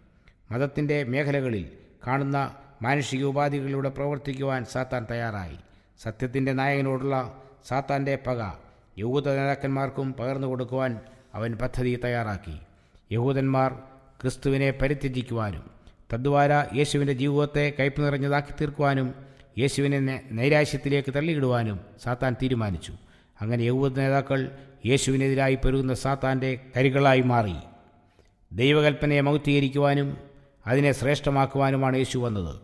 മതത്തിന്റെ 0.51 1.03
മേഖലകളിൽ 1.03 1.69
കാണുന്ന 2.07 2.55
മാനുഷിക 2.81 3.23
ഉപാധികളിലൂടെ 3.23 3.89
പ്രവർത്തിക്കുവാൻ 3.89 4.65
സാത്താൻ 4.65 5.07
തയ്യാറായി. 5.11 5.57
സത്യത്തിന്റെ 6.01 6.53
നായകനോടുള്ള 6.53 7.43
സാത്താന്റെ 7.67 8.15
പക 8.15 8.62
യഹൂദ 8.99 9.29
നേതാക്കന്മാർക്കും 9.29 10.13
പകർന്നു 10.13 10.47
കൊടുക്കുവാൻ 10.47 10.99
അവൻ 11.33 11.53
പദ്ധതി 11.53 11.99
തയ്യാറാക്കി. 12.03 12.57
യഹൂദന്മാർ 13.11 13.73
ക്രിസ്തുവിനെ 14.21 14.71
പരിത്യജിക്കുവാനും 14.71 15.63
തദ്വാര 16.13 16.51
യേശുവിന്റെ 16.75 17.13
ജീവിതത്തെ 17.13 17.73
കയ്പ് 17.79 18.01
നിറഞ്ഞതാക്കി 18.01 18.51
തീർക്കുവാനും 18.51 19.13
യേശുവിനെ 19.59 20.23
നൈരാശ്യത്തിലേക്ക് 20.31 21.13
തള്ളിയിടുവാനും 21.13 21.79
സാത്താൻ 22.03 22.35
തീരുമാനിച്ചു. 22.41 22.93
അങ്ങനെ 23.41 23.63
യഹൂദ 23.63 23.99
നേതാക്കൾ 23.99 24.51
യേശുവിനെതിരായി 24.85 25.55
പെരുകുന്ന 25.55 25.93
സാത്താന്റെ 25.93 26.59
കരികളായി 26.77 27.21
മാറി. 27.21 27.55
ദൈവകൽപ്പനയെ 28.51 29.21
മൗത്തീകരിക്കുവാനും 29.21 30.17
അതിനെ 30.67 30.91
ശ്രേഷ്ഠമാക്കുവാനുമാണ് 30.91 31.97
യേശു 31.97 32.17
വന്നത്. 32.17 32.59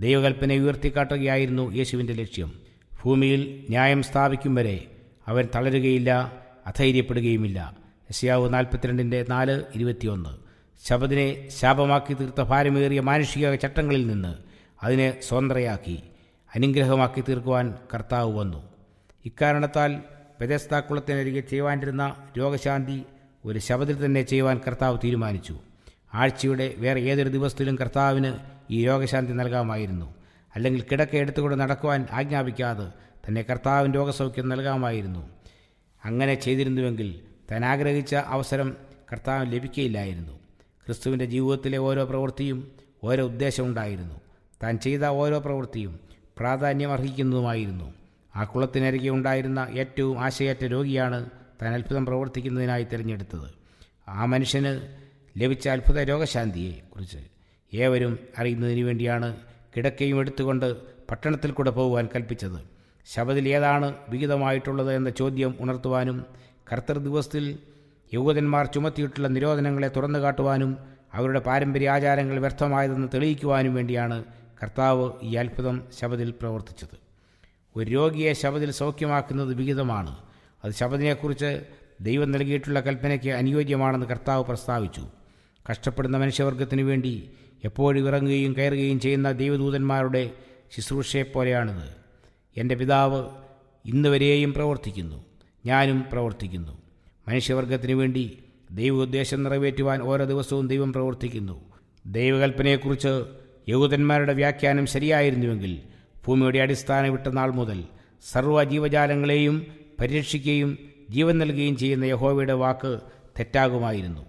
ദൈവകൽപ്പനയെ 0.00 0.58
ഉയർത്തിക്കാട്ടുകയായിരുന്നു 0.58 1.72
യേശുവിന്റെ 1.72 2.12
ലക്ഷ്യം. 2.12 2.60
ഭൂമിയിൽ 3.02 3.64
ന്യായം 3.68 4.02
സ്ഥാപിക്കും 4.02 4.54
വരെ 4.54 4.90
അവൻ 5.28 5.48
തളരുകയില്ല 5.54 6.32
അധൈര്യപ്പെടുകയുമില്ല. 6.66 7.76
യശയാവ് 8.10 8.54
നാൽപ്പത്തിരണ്ടിന്റെ 8.54 9.26
നാല് 9.28 9.62
ഇരുപത്തിയൊന്ന്. 9.74 10.44
ശബദിനെ 10.86 11.48
ശാപമാക്കി 11.48 12.14
തീർത്ത 12.14 12.40
ഭാരമേറിയ 12.40 13.00
മാനുഷിക 13.00 13.54
ചട്ടങ്ങളിൽ 13.54 14.06
നിന്ന് 14.06 14.34
അതിനെ 14.82 15.20
സ്വതന്ത്രയാക്കി 15.22 16.02
അനുഗ്രഹമാക്കി 16.54 17.24
തീർക്കുവാൻ 17.28 17.74
കർത്താവ് 17.94 18.38
വന്നു. 18.38 18.68
ഇക്കാരണത്താൽ 19.24 20.00
ബദസ്താക്കുളത്തിനരികെ 20.40 21.40
ചെയ്യുവാനിരുന്ന 21.40 22.16
രോഗശാന്തി 22.38 23.02
ഒരു 23.44 23.58
ശബദിൽ 23.58 24.04
തന്നെ 24.04 24.22
ചെയ്യുവാൻ 24.22 24.60
കർത്താവ് 24.66 24.98
തീരുമാനിച്ചു. 25.04 25.58
ആഴ്ചയുടെ 26.14 26.74
വേറെ 26.76 27.00
ഏതൊരു 27.00 27.28
ദിവസത്തിലും 27.28 27.76
കർത്താവിന് 27.76 28.34
ഈ 28.70 28.86
രോഗശാന്തി 28.86 29.32
നൽകാമായിരുന്നു. 29.32 30.14
അല്ലെങ്കിൽ 30.54 30.82
കിടക്ക 30.82 31.16
എടുത്തുകൊണ്ട് 31.16 31.60
നടക്കുവാൻ 31.60 32.06
ആജ്ഞാപിക്കാതെ 32.12 32.86
തന്നെ 33.28 33.42
കർത്താവിൻ 33.42 33.92
രോഗസൗഖ്യം 33.92 34.48
നൽകാമായിരുന്നു. 34.48 35.28
അങ്ങനെ 36.04 36.34
ചെയ്തിരുന്നുവെങ്കിൽ 36.34 37.20
താൻ 37.52 37.64
ആഗ്രഹിച്ച 37.64 38.14
അവസരം 38.14 38.76
കർത്താവിന് 39.12 39.52
ലഭിക്കുകയില്ലായിരുന്നു 39.52 40.32
ക്രിസ്തുവിന്റെ 40.86 41.24
ജീവിതത്തിലെ 41.24 41.78
ഓരോ 41.78 42.04
പ്രവൃത്തിയും 42.04 42.72
ഓരോ 43.04 43.24
ഉദ്ദേശമുണ്ടായിരുന്നു 43.24 44.20
താൻ 44.62 44.78
ചെയ്ത 44.78 45.04
ഓരോ 45.04 45.38
പ്രവൃത്തിയും 45.38 46.00
പ്രാധാന്യം 46.38 46.92
അർഹിക്കുന്നതുമായിരുന്നു. 46.92 47.94
ആ 48.36 48.44
കുളത്തിനരികെ 48.44 49.08
ഉണ്ടായിരുന്ന 49.08 49.68
ഏറ്റവും 49.78 50.20
ആശയറ്റ 50.20 50.64
രോഗിയാണ് 50.64 51.30
താൻ 51.62 51.74
അത്ഭുതം 51.74 52.06
പ്രവർത്തിക്കുന്നതിനായി 52.06 52.84
തിരഞ്ഞെടുത്തത്. 52.84 53.50
ആ 54.08 54.24
മനുഷ്യന് 54.24 54.96
ലഭിച്ച 55.38 55.68
അത്ഭുത 55.68 56.00
രോഗശാന്തിയെ 56.00 56.72
കുറിച്ച് 56.72 57.18
ഏവരും 57.74 58.18
അറിയുന്നതിന് 58.38 58.80
വേണ്ടിയാണ് 58.80 59.36
കിടക്കയും 59.76 60.18
എടുത്തുകൊണ്ട് 60.18 60.76
പട്ടണത്തിൽ 61.10 61.50
കൂടെ 61.50 61.70
പോകുവാൻ 61.70 62.08
കൽപ്പിച്ചത്. 62.14 62.73
ശബദിൽ 63.06 63.48
ഏതാണ് 63.48 63.94
വിഹിതമായിട്ടുള്ളത് 64.08 64.94
എന്ന 64.94 65.10
ചോദ്യം 65.10 65.54
ഉണർത്തുവാനും 65.60 66.24
കർത്തർ 66.72 66.98
ദിവസത്തിൽ 66.98 67.58
യഹൂദന്മാർ 68.14 68.66
ചുമത്തിയിട്ടുള്ള 68.66 69.28
നിരോധനങ്ങളെ 69.28 69.88
തുറന്നു 69.88 70.18
കാട്ടുവാനും 70.18 70.78
അവരുടെ 71.14 71.40
പാരമ്പര്യ 71.40 71.90
ആചാരങ്ങൾ 71.90 72.38
വ്യർത്ഥമായതെന്ന് 72.38 73.08
തെളിയിക്കുവാനും 73.14 73.74
വേണ്ടിയാണ് 73.74 74.24
കർത്താവ് 74.62 75.10
ഈ 75.22 75.34
അത്ഭുതം 75.34 75.82
ശബദിൽ 76.00 76.30
പ്രവർത്തിച്ചത്. 76.30 76.98
ഒരു 77.76 77.90
രോഗിയെ 77.90 78.32
ശബദിൽ 78.32 78.70
സൗഖ്യമാക്കുന്നത് 78.70 79.54
വിഹിതമാണ്. 79.54 80.16
അത് 80.64 80.72
ശബദിനെക്കുറിച്ച് 80.72 81.64
ദൈവം 82.00 82.30
നൽകിയിട്ടുള്ള 82.30 82.80
കൽപ്പനയ്ക്ക് 82.80 83.30
അനുയോജ്യമാണെന്ന് 83.30 84.06
കർത്താവ് 84.06 84.44
പ്രസ്താവിച്ചു. 84.44 85.08
കഷ്ടപ്പെടുന്ന 85.70 86.16
മനുഷ്യവർഗത്തിനു 86.16 86.82
വേണ്ടി 86.82 87.30
എപ്പോഴും 87.64 88.08
ഇറങ്ങുകയും 88.08 88.56
കയറുകയും 88.58 89.00
ചെയ്യുന്ന 89.00 89.32
ദൈവദൂതന്മാരുടെ 89.32 90.30
ശുശ്രൂഷയെപ്പോലെയാണിത്. 90.76 92.03
എന്റെ 92.56 92.74
പിതാവ് 92.74 93.24
ഇന്നുവരെയും 93.84 94.52
പ്രവർത്തിക്കുന്നു. 94.52 95.24
ഞാനും 95.66 96.04
പ്രവർത്തിക്കുന്നു. 96.12 96.78
മനുഷ്യവർഗത്തിനു 97.28 97.94
വേണ്ടി 97.94 98.38
ദൈവ 98.70 98.94
ഉദ്ദേശം 98.94 99.42
നിറവേറ്റുവാൻ 99.42 100.02
ഓരോ 100.02 100.24
ദിവസവും 100.24 100.68
ദൈവം 100.68 100.92
പ്രവർത്തിക്കുന്നു. 100.92 101.60
ദൈവകൽപ്പനയെക്കുറിച്ച് 102.06 103.24
യഹൂദന്മാരുടെ 103.68 104.32
വ്യാഖ്യാനം 104.32 104.86
ശരിയായിരുന്നുവെങ്കിൽ 104.86 105.78
ഭൂമിയുടെ 106.26 106.58
അടിസ്ഥാനം 106.58 107.12
വിട്ട 107.12 107.26
നാൾ 107.26 107.50
മുതൽ 107.50 107.84
സർവ 108.32 108.64
ജീവജാലങ്ങളെയും 108.64 109.66
പരിരക്ഷിക്കുകയും 110.00 110.78
ജീവൻ 111.10 111.38
നൽകുകയും 111.38 111.76
ചെയ്യുന്ന 111.76 112.04
യഹോവയുടെ 112.04 112.52
വാക്ക് 112.52 113.00
തെറ്റാകുമായിരുന്നു. 113.38 114.20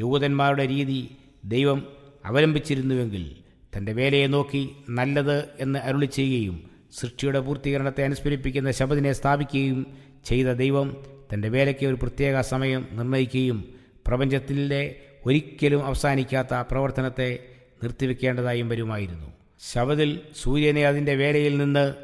യഹൂദന്മാരുടെ 0.00 0.68
രീതി 0.68 1.16
ദൈവം 1.44 1.86
അവലംബിച്ചിരുന്നുവെങ്കിൽ 2.24 3.36
തന്റെ 3.76 3.92
വേലയെ 3.92 4.26
നോക്കി 4.26 4.70
നല്ലത് 4.90 5.48
എന്ന് 5.60 5.78
അരുളി 5.78 6.06
ചെയ്യുകയും 6.06 6.67
സൃഷ്ടിയുടെ 6.92 7.40
പൂർത്തീകരണത്തെ 7.40 8.04
അനുസ്മരിപ്പിക്കുന്ന 8.04 8.70
ശബദിനെ 8.70 9.12
സ്ഥാപിക്കുകയും 9.12 9.86
ചെയ്ത 10.24 10.46
ദൈവം 10.46 11.04
തന്റെ 11.34 11.48
വേലയ്ക്ക് 11.48 11.86
ഒരു 11.86 11.94
പ്രത്യേക 11.94 12.40
സമയം 12.40 12.88
നിർണയിക്കുകയും 12.92 13.74
പ്രപഞ്ചത്തിലെ 14.06 14.94
ഒരിക്കലും 15.26 15.86
അവസാനിക്കാത്ത 15.86 16.54
പ്രവർത്തനത്തെ 16.54 17.38
നിർത്തിവെക്കേണ്ടതായും 17.82 18.68
വരുമായിരുന്നു. 18.68 19.32
ശബദിൽ 19.72 20.20
സൂര്യനെ 20.42 20.86
അതിന്റെ 20.86 21.14
വേലയിൽ 21.14 21.58
നിന്ന് 21.58 21.94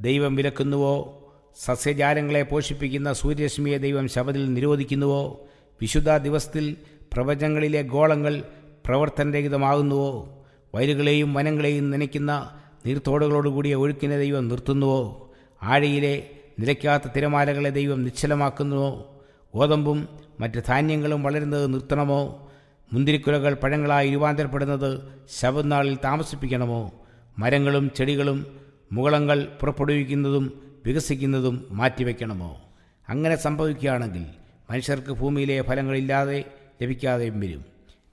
ദൈവം 0.00 0.36
വിലക്കുന്നുവോ? 0.36 1.18
സസ്യജാലങ്ങളെ 1.64 2.42
പോഷിപ്പിക്കുന്ന 2.42 3.12
സൂര്യരശ്മിയെ 3.12 3.78
ദൈവം 3.78 4.08
ശബദിൽ 4.08 4.54
നിരോധിക്കുന്നുവോ? 4.54 5.46
വിശുദ്ധ 5.80 6.16
ദിവസത്തിൽ 6.16 6.76
പ്രപഞ്ചങ്ങളിലെ 7.12 7.82
ഗോളങ്ങൾ 7.82 8.42
പ്രവർത്തനരഹിതമാകുന്നുവോ? 8.86 10.44
വയലുകളെയും 10.74 11.34
വനങ്ങളെയും 11.34 11.90
നനയ്ക്കുന്ന 11.90 12.61
നീർത്തോടുകളോടുകൂടിയ 12.86 13.74
ഒഴുക്കിനെ 13.74 14.18
ദൈവം 14.18 14.48
നിർത്തുന്നുവോ? 14.48 15.30
ആഴയിലെ 15.62 16.30
നിലയ്ക്കാത്ത 16.60 17.02
തിരമാലകളെ 17.16 17.70
ദൈവം 17.70 18.04
നിശ്ചലമാക്കുന്നുവോ? 18.04 19.20
ഗോതമ്പും 19.54 20.08
മറ്റ് 20.40 20.62
ധാന്യങ്ങളും 20.68 21.22
വളരുന്നത് 21.22 21.74
നിർത്തണമോ? 21.74 22.50
മുന്തിരിക്കുലകൾ 22.92 23.54
പഴങ്ങളായി 23.54 24.10
രൂപാന്തരപ്പെടുന്നത് 24.10 25.00
ശബനാളിൽ 25.40 25.98
താമസിപ്പിക്കണമോ? 26.04 26.92
മരങ്ങളും 27.38 27.90
ചെടികളും 27.96 28.60
മുകളങ്ങൾ 28.92 29.48
പുറപ്പെടുവിക്കുന്നതും 29.60 30.62
വികസിക്കുന്നതും 30.86 31.66
മാറ്റിവെക്കണമോ? 31.70 32.62
അങ്ങനെ 33.08 33.36
സംഭവിക്കുകയാണെങ്കിൽ 33.36 34.26
മനുഷ്യർക്ക് 34.70 35.12
ഭൂമിയിലെ 35.12 35.62
ഫലങ്ങളില്ലാതെ 35.62 36.44
ലഭിക്കാതെയും 36.82 37.40
വരും. 37.40 37.64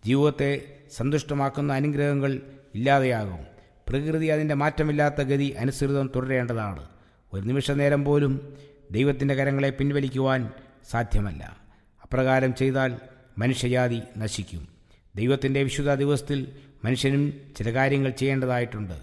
ജീവിതത്തെ 0.05 0.61
സന്തുഷ്ടമാക്കുന്ന 0.95 1.73
അനുഗ്രഹങ്ങൾ 1.73 2.39
ഇല്ലാതെയാകും. 2.75 3.58
പ്രകൃതി 3.89 4.25
അതിന്റെ 4.25 4.55
മാറ്റമില്ലാത്ത 4.55 5.21
ഗതി 5.21 5.49
അനുസൃതം 5.49 6.11
തുടരേണ്ടതാണ്. 6.15 6.85
ഒരു 7.33 7.41
നിമിഷ 7.41 7.71
നേരം 7.71 8.05
പോലും 8.05 8.57
ദൈവത്തിന്റെ 8.91 9.33
കരങ്ങളെ 9.33 9.69
പിൻവലിക്കുവാൻ 9.69 10.49
സാധ്യമല്ല. 10.89 11.57
അപ്രകാരം 12.03 12.55
ചെയ്താൽ 12.55 12.95
മനുഷ്യജാതി 13.37 14.01
നശിക്കും. 14.17 14.67
ദൈവത്തിന്റെ 15.15 15.63
വിശുദ്ധ 15.63 15.93
ദിവസത്തിൽ 15.93 16.47
മനുഷ്യനും 16.85 17.33
ചില 17.57 17.73
കാര്യങ്ങൾ 17.73 18.09
ചെയ്യേണ്ടതായിട്ടുണ്ട്. 18.09 18.93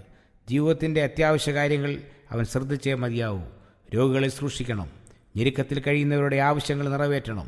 ജീവിതത്തിന്റെ 0.49 1.03
അത്യാവശ്യ 1.03 1.53
കാര്യങ്ങൾ 1.53 2.01
അവൻ 2.31 2.45
ശ്രദ്ധിച്ചേ 2.45 2.93
മതിയാവൂ. 2.93 3.41
രോഗികളെ 3.95 4.27
സൂക്ഷിക്കണം. 4.27 4.87
ഞെരുക്കത്തിൽ 5.37 5.79
കഴിയുന്നവരുടെ 5.79 6.35
ആവശ്യങ്ങൾ 6.35 6.89
നിറവേറ്റണം. 6.89 7.47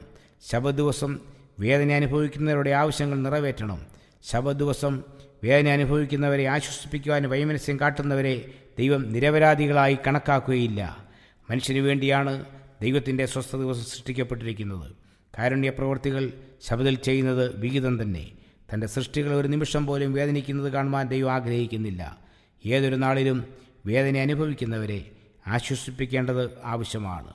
ശബദിവസം 0.49 1.19
വേദന 1.59 1.91
അനുഭവിക്കുന്നവരുടെ 1.91 2.69
ആവശ്യങ്ങൾ 2.69 3.19
നിറവേറ്റണം. 3.19 3.85
ശബദിവസം 4.23 5.03
വേദന 5.43 5.67
അനുഭവിക്കുന്നവരെ 5.67 6.45
ആശ്വസിപ്പിക്കുവാൻ 6.45 7.29
വൈമനസ്യം 7.29 7.79
കാട്ടുന്നവരെ 7.79 8.53
ദൈവം 8.79 9.11
നിരപരാധികളായി 9.11 9.97
കണക്കാക്കുകയില്ല. 10.07 11.05
മനുഷ്യന് 11.49 11.79
വേണ്ടിയാണ് 11.79 12.45
ദൈവത്തിന്റെ 12.81 13.25
സ്വസ്ഥ 13.25 13.55
ദിവസം 13.55 13.83
സൃഷ്ടിക്കപ്പെട്ടിരിക്കുന്നത്. 13.83 14.91
കാരുണ്യ 15.39 15.69
പ്രവൃത്തികൾ 15.69 16.33
ശബ്ദത്തിൽ 16.61 16.95
ചെയ്യുന്നത് 16.95 17.59
വിഹിതം 17.59 18.01
തന്നെ. 18.01 18.31
തന്റെ 18.73 18.87
സൃഷ്ടികൾ 18.87 19.33
ഒരു 19.33 19.47
നിമിഷം 19.47 19.85
പോലും 19.85 20.13
വേദനിക്കുന്നത് 20.13 20.73
കാണുവാൻ 20.73 21.07
ദൈവം 21.07 21.31
ആഗ്രഹിക്കുന്നില്ല. 21.31 22.17
ഏതൊരു 22.65 22.95
നാളിലും 22.95 23.45
വേദന 23.85 24.17
അനുഭവിക്കുന്നവരെ 24.17 25.11
ആശ്വസിപ്പിക്കേണ്ടത് 25.47 26.49
ആവശ്യമാണ്. 26.63 27.33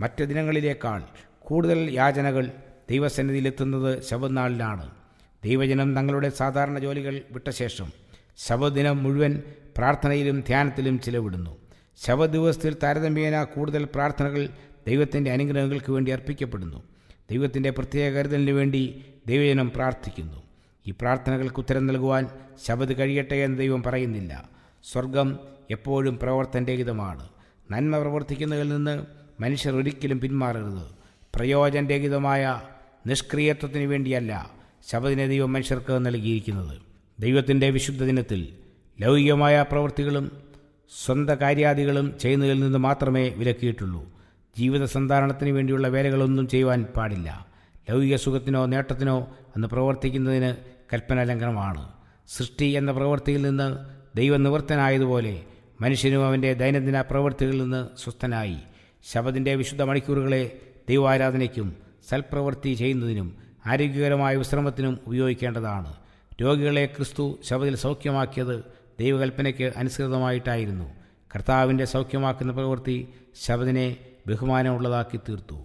മറ്റ് 0.00 0.24
ദിനങ്ങളിലേക്കാൾ 0.24 1.02
കൂടുതൽ 1.40 1.90
യാചനകൾ 1.90 2.50
ദൈവസന്നിധിയിലെത്തുന്നത് 2.90 4.02
ശബനാളിലാണ് 4.02 4.90
ദൈവജനം 5.46 5.96
തങ്ങളുടെ 5.96 6.28
സാധാരണ 6.28 6.78
ജോലികൾ 6.78 7.22
വിട്ട 7.32 7.50
ശേഷം 7.50 7.92
ശവദിനം 8.36 9.02
മുഴുവൻ 9.02 9.42
പ്രാർത്ഥനയിലും 9.76 10.40
ധ്യാനത്തിലും 10.40 11.00
ചിലവിടുന്നു. 11.00 11.56
ശവദിവസത്തിൽ 12.04 12.76
താരതമ്യേന 12.82 13.44
കൂടുതൽ 13.44 13.84
പ്രാർത്ഥനകൾ 13.84 14.48
ദൈവത്തിന്റെ 14.86 15.30
അനുഗ്രഹങ്ങൾക്ക് 15.30 15.92
വേണ്ടി 15.92 16.10
അർപ്പിക്കപ്പെടുന്നു. 16.10 16.82
ദൈവത്തിന്റെ 17.30 17.70
പ്രത്യേക 17.70 18.12
കരുതലിന് 18.12 18.50
വേണ്ടി 18.50 19.04
ദൈവജനം 19.26 19.70
പ്രാർത്ഥിക്കുന്നു. 19.70 20.42
ഈ 20.86 20.90
പ്രാർത്ഥനകൾക്ക് 20.90 21.56
ഉത്തരം 21.58 21.86
നൽകുവാൻ 21.86 22.28
ശബദ് 22.66 22.98
കഴിയട്ടെ 22.98 23.34
എന്ന് 23.34 23.58
ദൈവം 23.58 23.82
പറയുന്നില്ല. 23.82 24.48
സ്വർഗം 24.84 25.38
എപ്പോഴും 25.70 26.18
പ്രവർത്തനരഹിതമാണ്. 26.18 27.28
നന്മ 27.70 27.98
പ്രവർത്തിക്കുന്നതിൽ 27.98 28.68
നിന്ന് 28.68 29.06
മനുഷ്യർ 29.40 29.76
ഒരിക്കലും 29.76 30.20
പിന്മാറരുത്. 30.20 30.82
പ്രയോജനരഹിതമായ 31.34 32.60
നിഷ്ക്രിയത്വത്തിന് 33.06 33.84
വേണ്ടിയല്ല. 33.84 34.55
ശബദിനെ 34.90 35.26
ദൈവം 35.26 35.52
മനുഷ്യർക്ക് 35.52 36.06
നൽകിയിരിക്കുന്നത്. 36.06 36.78
ദൈവത്തിന്റെ 37.20 37.70
വിശുദ്ധ 37.70 38.04
ദിനത്തിൽ 38.04 38.48
ലൗകികമായ 39.00 39.64
പ്രവൃത്തികളും 39.70 40.30
സ്വന്ത 41.04 41.30
കാര്യാദികളും 41.30 42.18
ചെയ്യുന്നതിൽ 42.18 42.60
നിന്ന് 42.60 42.78
മാത്രമേ 42.78 43.28
വിലക്കിയിട്ടുള്ളൂ. 43.28 44.02
ജീവിത 44.58 44.84
സന്ധാരണത്തിന് 44.84 45.50
വേണ്ടിയുള്ള 45.50 45.88
വേലകളൊന്നും 45.88 46.48
ചെയ്യുവാൻ 46.48 46.84
പാടില്ല. 46.96 47.46
ലൗകിക 47.90 48.16
സുഖത്തിനോ 48.16 48.66
നേട്ടത്തിനോ 48.66 49.36
അന്ന് 49.56 49.68
പ്രവർത്തിക്കുന്നതിന് 49.68 50.56
കൽപ്പന 50.92 51.22
ലംഘനമാണ് 51.22 51.88
സൃഷ്ടി 52.28 52.64
എന്ന 52.64 52.92
പ്രവൃത്തിയിൽ 52.92 53.42
നിന്ന് 53.42 53.76
ദൈവനിവൃത്തനായതുപോലെ 54.16 55.42
മനുഷ്യനും 55.80 56.26
അവന്റെ 56.26 56.52
ദൈനംദിന 56.52 57.00
പ്രവൃത്തികളിൽ 57.00 57.62
നിന്ന് 57.62 57.98
സ്വസ്ഥനായി. 57.98 58.56
ശബദിന്റെ 59.12 59.54
വിശുദ്ധ 59.54 59.82
മണിക്കൂറുകളെ 59.82 60.60
ദൈവാരാധനയ്ക്കും 60.88 61.76
സൽപ്രവൃത്തി 62.08 62.74
ചെയ്യുന്നതിനും 62.74 63.45
ആരോഗ്യകരമായ 63.66 64.36
വിശ്രമത്തിനും 64.36 64.98
ഉപയോഗിക്കേണ്ടതാണ്. 65.06 65.94
രോഗികളെ 66.42 66.86
ക്രിസ്തു 66.86 67.38
ശബദിൽ 67.44 67.76
സൗഖ്യമാക്കിയത് 67.76 68.64
ദൈവകൽപ്പനയ്ക്ക് 69.00 69.72
അനുസൃതമായിട്ടായിരുന്നു. 69.76 70.84
കർത്താവിന്റെ 71.34 71.84
സൗഖ്യമാക്കുന്ന 71.84 72.52
പ്രവൃത്തി 72.52 73.08
ശബദിനെ 73.44 73.96
ബഹുമാനമുള്ളതാക്കി 74.26 75.16
തീർത്തു. 75.16 75.58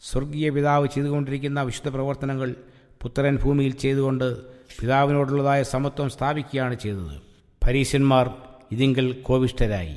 സ്വർഗീയ 0.00 0.50
പിതാവ് 0.50 0.88
ചെയ്തുകൊണ്ടിരിക്കുന്ന 0.94 1.62
വിശുദ്ധ 1.62 1.88
പ്രവർത്തനങ്ങൾ 1.88 2.54
പുത്രൻ 3.02 3.36
ഭൂമിയിൽ 3.36 3.72
ചെയ്തുകൊണ്ട് 3.72 4.42
പിതാവിനോടുള്ളതായ 4.80 5.62
സമത്വം 5.62 6.10
സ്ഥാപിക്കുകയാണ് 6.10 6.74
ചെയ്തത്. 6.74 7.22
പരീശന്മാർ 7.66 8.30
ഇതിങ്കൽ 8.72 9.12
കോപിഷ്ഠരായി. 9.12 9.96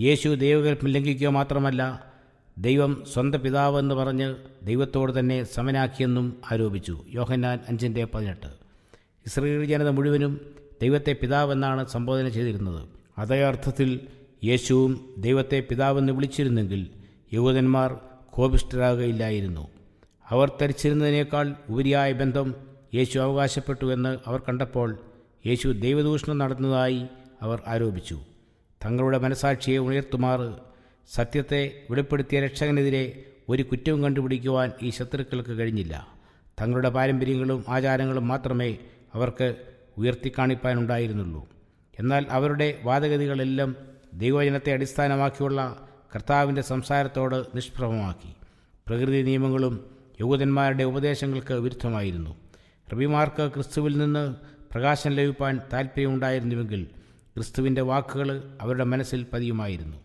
യേശു 0.00 0.28
ദൈവകൽപ്പം 0.28 0.88
ലംഘിക്കുക 0.88 1.28
മാത്രമല്ല 1.28 2.11
ദൈവം 2.58 3.04
സ്വന്തം 3.12 3.40
പിതാവെന്ന് 3.40 3.94
പറഞ്ഞ് 3.94 4.34
ദൈവത്തോട് 4.62 5.18
തന്നെ 5.18 5.44
സമനാക്കിയെന്നും 5.44 6.36
ആരോപിച്ചു. 6.52 7.04
യോഹന്നാൻ 7.08 7.60
അഞ്ചിന്റെ 7.68 8.04
പതിനെട്ട്. 8.04 8.46
ഇസ്രയേൽ 9.26 9.64
ജനത 9.64 9.88
മുഴുവനും 9.88 10.40
ദൈവത്തെ 10.82 11.16
പിതാവെന്നാണ് 11.22 11.86
സംബോധന 11.86 12.28
ചെയ്തിരുന്നത്. 12.28 12.88
അതേ 13.18 13.42
അർത്ഥത്തിൽ 13.42 14.00
യേശുവും 14.44 15.14
ദൈവത്തെ 15.18 15.66
പിതാവെന്ന് 15.70 16.12
വിളിച്ചിരുന്നെങ്കിൽ 16.12 16.86
യഹൂദന്മാർ 17.34 17.96
കോപിഷ്ഠരാകുകയില്ലായിരുന്നു 18.30 19.68
അവർ 20.28 20.52
ധരിച്ചിരുന്നതിനേക്കാൾ 20.60 21.54
ഉപരിയായ 21.70 22.12
ബന്ധം 22.12 22.54
യേശു 22.94 23.18
അവകാശപ്പെട്ടു 23.18 23.92
എന്ന് 23.92 24.18
അവർ 24.26 24.42
കണ്ടപ്പോൾ 24.48 24.98
യേശു 25.46 25.68
ദൈവദൂഷണം 25.68 26.38
നടന്നതായി 26.38 27.06
അവർ 27.42 27.62
ആരോപിച്ചു. 27.66 28.20
തങ്ങളുടെ 28.84 29.18
മനസാക്ഷിയെ 29.18 29.78
ഉയർത്തുമാറ് 29.78 30.71
സത്യത്തെ 31.10 31.82
വെളിപ്പെടുത്തിയ 31.90 32.40
രക്ഷകനെതിരെ 32.40 33.22
ഒരു 33.48 33.62
കുറ്റവും 33.62 34.02
കണ്ടുപിടിക്കുവാൻ 34.02 34.72
ഈ 34.82 34.90
ശത്രുക്കൾക്ക് 34.90 35.50
കഴിഞ്ഞില്ല. 35.50 36.08
തങ്ങളുടെ 36.60 36.88
പാരമ്പര്യങ്ങളും 36.88 37.64
ആചാരങ്ങളും 37.68 38.28
മാത്രമേ 38.28 38.78
അവർക്ക് 39.14 39.54
ഉയർത്തിക്കാണിപ്പാനുണ്ടായിരുന്നുള്ളൂ. 39.98 41.48
എന്നാൽ 41.98 42.26
അവരുടെ 42.30 42.78
വാദഗതികളെല്ലാം 42.82 43.76
ദൈവജനത്തെ 44.14 44.72
അടിസ്ഥാനമാക്കിയുള്ള 44.72 45.88
കർത്താവിന്റെ 46.14 46.62
സംസാരത്തോട് 46.62 47.56
നിഷ്പ്രഭമാക്കി. 47.56 48.32
പ്രകൃതി 48.86 49.22
നിയമങ്ങളും 49.22 49.90
യഹൂദന്മാരുടെ 50.20 50.84
ഉപദേശങ്ങൾക്ക് 50.84 51.54
വിരുദ്ധമായിരുന്നു. 51.54 52.36
റബിമാർക്ക് 52.92 53.50
ക്രിസ്തുവിൽ 53.54 53.98
നിന്ന് 53.98 54.34
പ്രകാശം 54.72 55.10
ലഭിപ്പാൻ 55.10 55.60
താൽപ്പര്യമുണ്ടായിരുന്നുവെങ്കിൽ 55.72 56.84
ക്രിസ്തുവിന്റെ 57.36 57.82
വാക്കുകൾ 57.82 58.58
അവരുടെ 58.60 58.84
മനസ്സിൽ 58.84 59.26
പതിയുമായിരുന്നു. 59.32 59.96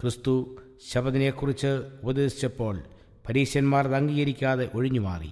ക്രിസ്തു 0.00 0.56
ശബദിനെക്കുറിച്ച് 0.92 1.82
ഉപദേശിച്ചപ്പോൾ 2.02 2.82
പരീശന്മാർ 3.28 3.86
അത് 3.86 3.94
അംഗീകരിക്കാതെ 3.94 4.70
ഒഴിഞ്ഞുമാറി 4.74 5.30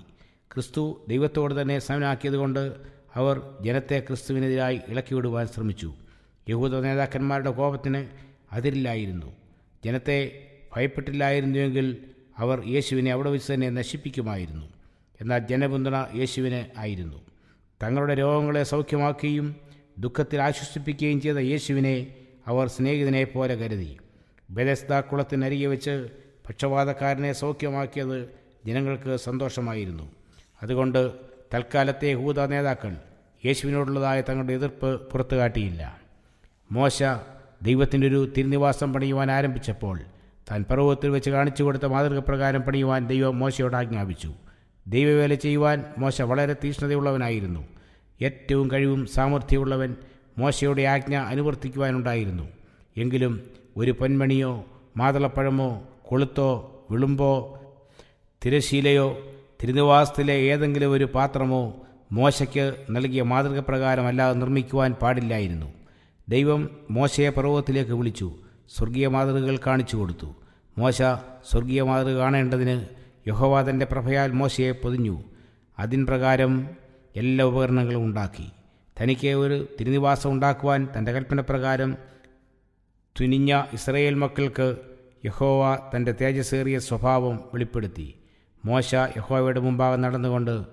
ക്രിസ്തു 0.55 1.05
ദൈവത്തോട് 1.09 1.63
തന്നെ 1.63 1.79
സമനാക്കിയതുകൊണ്ട് 1.79 2.73
അവർ 3.15 3.41
ജനത്തെ 3.61 4.01
ക്രിസ്തുവിനെതിരായി 4.01 4.81
ഇളക്കിവിടുവാൻ 4.89 5.47
ശ്രമിച്ചു. 5.47 5.95
യഹൂദ 6.49 6.75
നേതാക്കന്മാരുടെ 6.75 7.51
കോപത്തിന് 7.51 8.07
അതിരില്ലായിരുന്നു. 8.53 9.33
ജനത്തെ 9.85 10.47
ഭയപ്പെട്ടില്ലായിരുന്നുവെങ്കിൽ 10.77 11.97
അവർ 12.39 12.63
യേശുവിനെ 12.67 13.13
അവിടെ 13.13 13.31
വെച്ച് 13.31 13.53
തന്നെ 13.53 13.71
നശിപ്പിക്കുമായിരുന്നു. 13.71 14.67
എന്നാൽ 15.21 15.39
ജനപിന്തുണ 15.39 15.95
യേശുവിന് 16.15 16.79
ആയിരുന്നു. 16.79 17.21
തങ്ങളുടെ 17.83 18.15
രോഗങ്ങളെ 18.15 18.63
സൗഖ്യമാക്കുകയും 18.63 19.57
ദുഃഖത്തിൽ 19.99 20.41
ആശ്വസിപ്പിക്കുകയും 20.41 21.21
ചെയ്ത 21.21 21.37
യേശുവിനെ 21.37 22.15
അവർ 22.47 22.69
സ്നേഹിതനെ 22.69 23.25
പോലെ 23.25 23.55
കരുതി. 23.55 23.97
ബെലസ്ത 24.51 25.01
കുളത്തിനരികെ 25.01 25.67
വെച്ച് 25.67 26.09
പക്ഷപാതക്കാരനെ 26.49 27.33
സൗഖ്യമാക്കിയത് 27.33 28.29
ജനങ്ങൾക്ക് 28.67 29.17
സന്തോഷമായിരുന്നു. 29.17 30.11
അതുകൊണ്ട് 30.63 31.13
തൽക്കാലത്തെ 31.55 32.13
ഹൂത 32.13 32.47
നേതാക്കൾ 32.47 32.97
യേശുവിനോടുള്ളതായ 33.47 34.21
തങ്ങളുടെ 34.21 34.53
എതിർപ്പ് 34.53 35.11
പുറത്തു 35.11 35.37
കാട്ടിയില്ല 35.37 35.99
മോശ 36.73 37.03
ദൈവത്തിന്റെ 37.63 38.07
ഒരു 38.07 38.33
തിരുനിവാസം 38.37 38.93
പണിയുവാൻ 38.93 39.31
ആരംഭിച്ചപ്പോൾ 39.31 40.01
താൻ 40.51 40.65
പർവതത്തിൽ 40.65 41.11
വെച്ച് 41.11 41.31
കാണിച്ചു 41.31 41.63
കൊടുത്ത 41.63 41.87
മാതൃകപ്രകാരം 41.87 42.61
പണിയുവാൻ 42.61 43.07
ദൈവം 43.07 43.39
മോശയോട് 43.39 43.77
ആജ്ഞാപിച്ചു. 43.77 44.35
ദൈവവേല 44.87 45.35
ചെയ്യുവാൻ 45.35 45.85
മോശ 45.99 46.23
വളരെ 46.23 46.57
തീഷ്ണതയുള്ളവനായിരുന്നു. 46.65 47.69
ഏറ്റവും 48.23 48.71
കഴിവും 48.71 49.07
സാമർഥ്യമുള്ളവൻ 49.07 49.97
മോശയുടെ 50.39 50.83
ആജ്ഞ 50.83 51.15
അനുവർത്തിക്കുവാനുണ്ടായിരുന്നു. 51.15 52.49
എങ്കിലും 52.97 53.64
ഒരു 53.77 53.91
പൊന്മണിയോ 53.91 54.65
മാതളപ്പഴമോ 54.97 55.89
കൊളുത്തോ 56.07 56.71
വിളുമ്പോ 56.91 57.61
തിരശീലയോ 58.45 59.19
തിരുനിവാസത്തിലെ 59.63 60.35
ഏതെങ്കിലും 60.35 60.93
ഒരു 60.93 61.05
പാത്രമോ 61.05 61.83
മോശയ്ക്ക് 62.13 62.75
നൽകിയ 62.91 63.23
മാതൃക 63.23 63.59
പ്രകാരമല്ലാതെ 63.59 64.39
നിർമ്മിക്കുവാൻ 64.39 64.93
പാടില്ലായിരുന്നു. 64.93 65.67
ദൈവം 66.29 66.71
മോശയെ 66.91 67.29
പർവതത്തിലേക്ക് 67.29 67.91
വിളിച്ചു 67.91 68.35
സ്വർഗീയ 68.77 69.09
മാതൃകകൾ 69.09 69.59
കാണിച്ചു 69.67 69.97
കൊടുത്തു. 69.97 70.35
മോശ 70.79 71.03
സ്വർഗീയ 71.51 71.83
മാതൃക 71.83 72.13
കാണേണ്ടതിന് 72.13 72.85
യഹോവ 73.29 73.85
പ്രഭയാൽ 73.85 74.33
മോശയെ 74.33 74.73
പൊതിഞ്ഞു. 74.73 75.23
അതിൻ 75.79 76.07
പ്രകാരം 76.07 76.69
എല്ലാ 77.17 77.45
ഉപകരണങ്ങളും 77.45 78.05
ഉണ്ടാക്കി. 78.05 78.51
തനിക്ക് 79.01 79.29
ഒരു 79.29 79.69
തിരുനിവാസം 79.81 80.33
ഉണ്ടാക്കുവാൻ 80.33 80.89
തന്റെ 80.99 81.13
കൽപ്പന 81.13 81.41
പ്രകാരം 81.41 81.97
തുനിഞ്ഞ 83.21 83.63
ഇസ്രയേൽ 83.73 84.15
മക്കൾക്ക് 84.15 84.77
യഹോവ 85.25 85.79
തന്റെ 85.93 86.13
തേജസ്സേറിയ 86.21 86.79
സ്വഭാവം 86.79 87.37
വെളിപ്പെടുത്തി. 87.53 88.15
മോശ 88.65 88.95
യഹോവയുടെ 88.95 89.61
മുമ്പാകെ 89.61 89.97
നടന്നുകൊണ്ട് 89.97 90.65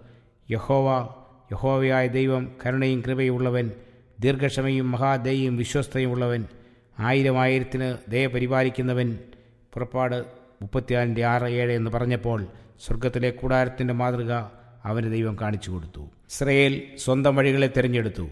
യഹോവ 0.52 1.10
യഹോവയായ 1.52 2.08
ദൈവം 2.08 2.52
കരുണയും 2.66 3.04
കൃപയുമുള്ളവൻ 3.08 3.72
ദീർഘക്ഷമയും 4.20 4.92
മഹാദയയും 4.92 5.58
വിശ്വസ്തയും 5.58 6.12
ഉള്ളവൻ 6.12 6.46
ആയിരം 7.00 7.40
ആയിരത്തിന് 7.40 8.12
ദയ 8.12 8.28
പരിപാലിക്കുന്നവൻ 8.28 9.20
പുറപ്പാട് 9.74 10.26
മുപ്പത്തിനാലിന്റെ 10.62 11.26
ആറ് 11.26 11.44
ഏഴ് 11.44 11.72
എന്ന് 11.72 11.92
പറഞ്ഞപ്പോൾ 11.92 12.48
സ്വർഗത്തിലെ 12.86 13.30
കൂടാരത്തിന്റെ 13.30 13.94
മാതൃക 13.94 14.34
അവന് 14.86 15.12
ദൈവം 15.12 15.38
കാണിച്ചു 15.42 15.72
കൊടുത്തു. 15.72 16.00
ഇസ്രയേൽ 16.00 16.84
സ്വന്തം 16.98 17.36
വഴികളെ 17.36 17.70
തിരഞ്ഞെടുത്തു. 17.78 18.30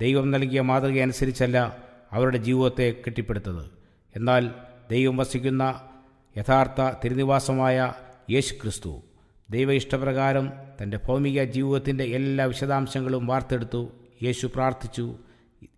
ദൈവം 0.00 0.30
നൽകിയ 0.30 0.60
മാതൃക 0.60 0.98
അനുസരിച്ചല്ല 0.98 1.91
അവരുടെ 2.12 2.38
ജീവിതത്തെ 2.38 2.94
കെട്ടിപ്പടുത്തത്. 3.06 3.70
എന്നാൽ 4.16 4.50
ദൈവം 4.90 5.16
വസിക്കുന്ന 5.16 5.88
യഥാർത്ഥ 6.36 6.92
തിരുനിവാസമായ 7.04 7.92
യേശു 8.30 8.54
ക്രിസ്തു 8.54 9.02
ദൈവ 9.50 9.72
ഇഷ്ടപ്രകാരം 9.72 10.52
തന്റെ 10.82 10.98
ഭൗമിക 11.06 11.42
ജീവിതത്തിന്റെ 11.42 12.04
എല്ലാ 12.04 12.44
വിശദാംശങ്ങളും 12.44 13.26
വാർത്തെടുത്തു. 13.26 13.92
യേശു 14.22 14.46
പ്രാർത്ഥിച്ചു 14.46 15.16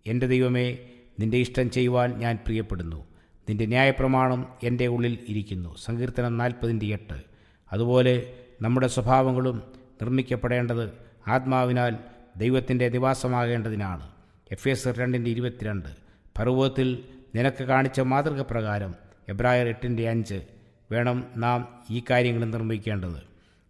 എന്റെ 0.07 0.27
ദൈവമേ 0.27 0.77
നിന്റെ 1.19 1.37
ഇഷ്ടം 1.37 1.71
ചെയ്യുവാൻ 1.71 2.17
ഞാൻ 2.17 2.35
പ്രിയപ്പെടുന്നു. 2.45 3.05
നിന്റെ 3.49 3.65
ന്യായപ്രമാണം 3.65 4.47
എന്റെ 4.63 4.87
ഉള്ളിൽ 4.87 5.17
ഇരിക്കുന്നു. 5.29 5.75
സങ്കീർത്തനം 5.77 6.37
നാൽപ്പതിന്റെ 6.37 6.85
എട്ട്. 6.85 7.21
അതുപോലെ 7.73 8.33
നമ്മുടെ 8.61 8.87
സ്വഭാവങ്ങളും 8.87 9.57
നിർമ്മിക്കപ്പെടേണ്ടത് 9.77 10.93
ആത്മാവിനാൽ 11.27 11.97
ദൈവത്തിന്റെ 12.37 12.89
നിവാസമാകേണ്ടതിനാണ്. 12.89 14.09
എഫ് 14.51 14.67
എസ് 14.67 14.87
രണ്ടിന്റെ 14.87 15.31
ഇരുപത്തിരണ്ട്. 15.31 16.04
പർവതത്തിൽ 16.39 17.03
നിനക്ക് 17.35 17.63
കാണിച്ച 17.63 17.99
മാതൃക 17.99 18.41
പ്രകാരം 18.41 18.95
എബ്രായർ 19.29 19.67
എട്ടിന്റെ 19.67 20.09
അഞ്ച് 20.09 20.41
വേണം 20.91 21.23
നാം 21.37 21.83
ഈ 21.89 22.03
കാര്യങ്ങൾ 22.09 22.45
നിർമ്മിക്കേണ്ടത്. 22.45 23.17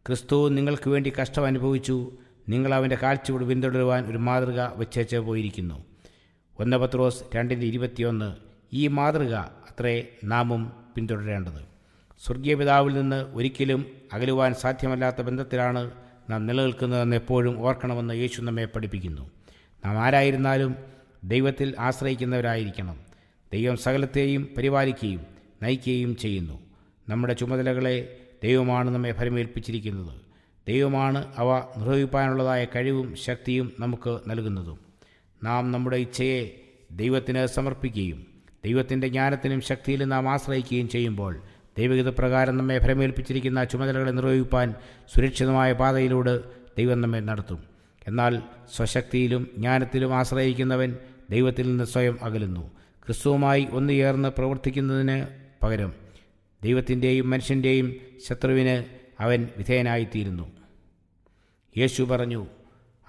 ക്രിസ്തു 0.05 0.49
നിങ്ങൾക്ക് 0.49 0.89
വേണ്ടി 0.89 1.13
കഷ്ടം 1.21 1.45
അനുഭവിച്ചു. 1.45 2.11
നിങ്ങൾ 2.49 2.73
അവന്റെ 2.73 2.97
കാഴ്ചയോട് 3.03 3.45
പിന്തുടരുവാൻ 3.45 4.05
ഒരു 4.05 4.17
മാതൃക 4.17 4.61
വെച്ചേച്ച് 4.61 5.15
പോയിരിക്കുന്നു. 5.15 5.85
ഒന്ന് 6.59 6.77
പത്രോസ് 6.77 7.23
രണ്ടിന്റെ 7.35 7.65
ഇരുപത്തിയൊന്ന് 7.65 8.35
ഈ 8.73 8.87
മാതൃക 8.87 9.35
അത്രേ 9.35 10.07
നാമും 10.23 10.71
പിന്തുടരേണ്ടത്. 10.95 11.61
സ്വർഗീയ 12.25 12.55
പിതാവിൽ 12.55 12.93
നിന്ന് 12.93 13.15
ഒരിക്കലും 13.15 13.85
അകലുവാൻ 14.13 14.53
സാധ്യമല്ലാത്ത 14.53 15.21
ബന്ധത്തിലാണ് 15.21 15.91
നാം 16.29 16.45
നിലനിൽക്കുന്നതെന്ന് 16.45 17.15
എപ്പോഴും 17.15 17.61
ഓർക്കണമെന്ന് 17.61 18.13
യേശു 18.13 18.41
നമ്മെ 18.41 18.65
പഠിപ്പിക്കുന്നു. 18.65 19.29
നാം 19.85 19.97
ആരായിരുന്നാലും 19.97 20.75
ദൈവത്തിൽ 21.27 21.75
ആശ്രയിക്കുന്നവരായിരിക്കണം. 21.79 22.99
ദൈവം 23.53 23.77
സകലത്തെയും 23.77 24.49
പരിപാലിക്കുകയും 24.57 25.21
നയിക്കുകയും 25.63 26.17
ചെയ്യുന്നു. 26.17 26.59
നമ്മുടെ 27.09 27.33
ചുമതലകളെ 27.33 28.17
ദൈവമാണ് 28.43 28.89
നമ്മെ 28.89 29.11
ഫലമേൽപ്പിച്ചിരിക്കുന്നത് 29.11 30.21
ദൈവമാണ് 30.67 31.33
അവ 31.37 31.57
നിർവഹിക്കാനുള്ളതായ 31.77 32.65
കഴിവും 32.75 33.15
ശക്തിയും 33.15 33.71
നമുക്ക് 33.79 34.19
നൽകുന്നതും. 34.27 34.79
നാം 35.43 35.71
നമ്മുടെ 35.71 35.97
ഇച്ഛയെ 35.97 36.49
ദൈവത്തിന് 36.91 37.45
സമർപ്പിക്കുകയും 37.45 38.25
ദൈവത്തിന്റെ 38.65 39.07
ജ്ഞാനത്തിനും 39.07 39.61
ശക്തിയിലും 39.61 40.09
നാം 40.09 40.29
ആശ്രയിക്കുകയും 40.29 40.89
ചെയ്യുമ്പോൾ 40.89 41.41
ദൈവഗത 41.77 42.09
പ്രകാരം 42.09 42.57
നമ്മെ 42.57 42.79
ഫലമേൽപ്പിച്ചിരിക്കുന്ന 42.79 43.63
ചുമതലകളെ 43.63 44.11
നിർവഹിപ്പാൻ 44.11 44.73
സുരക്ഷിതമായ 45.15 45.73
പാതയിലൂടെ 45.73 46.39
ദൈവം 46.77 47.01
നമ്മെ 47.01 47.19
നടത്തും. 47.19 47.63
എന്നാൽ 48.07 48.41
സ്വശക്തിയിലും 48.75 49.49
ജ്ഞാനത്തിലും 49.57 50.13
ആശ്രയിക്കുന്നവൻ 50.13 50.95
ദൈവത്തിൽ 51.29 51.67
നിന്ന് 51.67 51.83
സ്വയം 51.83 52.17
അകലുന്നു. 52.21 52.71
ക്രിസ്തുവുമായി 53.05 53.67
ഒന്ന് 53.71 53.93
ചേർന്ന് 53.93 54.29
പ്രവർത്തിക്കുന്നതിന് 54.29 55.25
പകരം 55.63 55.93
ദൈവത്തിന്റെയും 56.63 57.29
മനുഷ്യന്റെയും 57.29 57.95
ശത്രുവിന് 58.29 58.85
അവൻ 59.21 59.47
വിധേയനായിത്തീരുന്നു. 59.57 60.51
യേശു 61.77 62.03
പറഞ്ഞു 62.03 62.47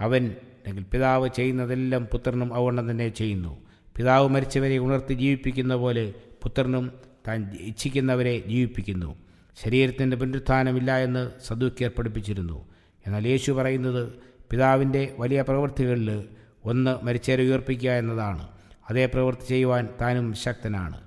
അവൻ 0.00 0.24
അല്ലെങ്കിൽ 0.66 0.84
പിതാവ് 0.92 1.28
ചെയ്യുന്നതെല്ലാം 1.28 2.04
പുത്രനും 2.04 2.54
അവണ്ണം 2.54 2.90
തന്നെ 2.90 3.08
ചെയ്യുന്നു. 3.08 3.66
പിതാവ് 3.96 4.28
മരിച്ചവരെ 4.28 4.78
ഉണർത്തി 4.78 5.14
ജീവിപ്പിക്കുന്ന 5.14 5.74
പോലെ 5.74 6.14
പുത്രനും 6.42 6.92
താൻ 7.28 7.56
ഇച്ഛിക്കുന്നവരെ 7.60 8.42
ജീവിപ്പിക്കുന്നു. 8.46 9.16
ശരീരത്തിന്റെ 9.64 10.16
പുനരുത്ഥാനമില്ല 10.16 10.98
എന്ന് 10.98 11.30
സദൂക്യർ 11.44 11.90
പഠിപ്പിച്ചിരുന്നു 11.98 12.68
എന്നാൽ 13.06 13.28
യേശു 13.28 13.52
പറയുന്നത് 13.52 14.12
പിതാവിന്റെ 14.50 15.14
വലിയ 15.18 15.42
പ്രവൃത്തികളിൽ 15.42 16.24
ഒന്ന് 16.66 17.04
മരിച്ചവരെ 17.04 17.42
ഉയർപ്പിക്കുക 17.42 17.90
എന്നതാണ്. 17.90 18.48
അതേ 18.90 19.06
പ്രവൃത്തി 19.06 19.48
ചെയ്യുവാൻ 19.48 19.88
താനും 20.00 20.34
ശക്തനാണ്. 20.34 21.00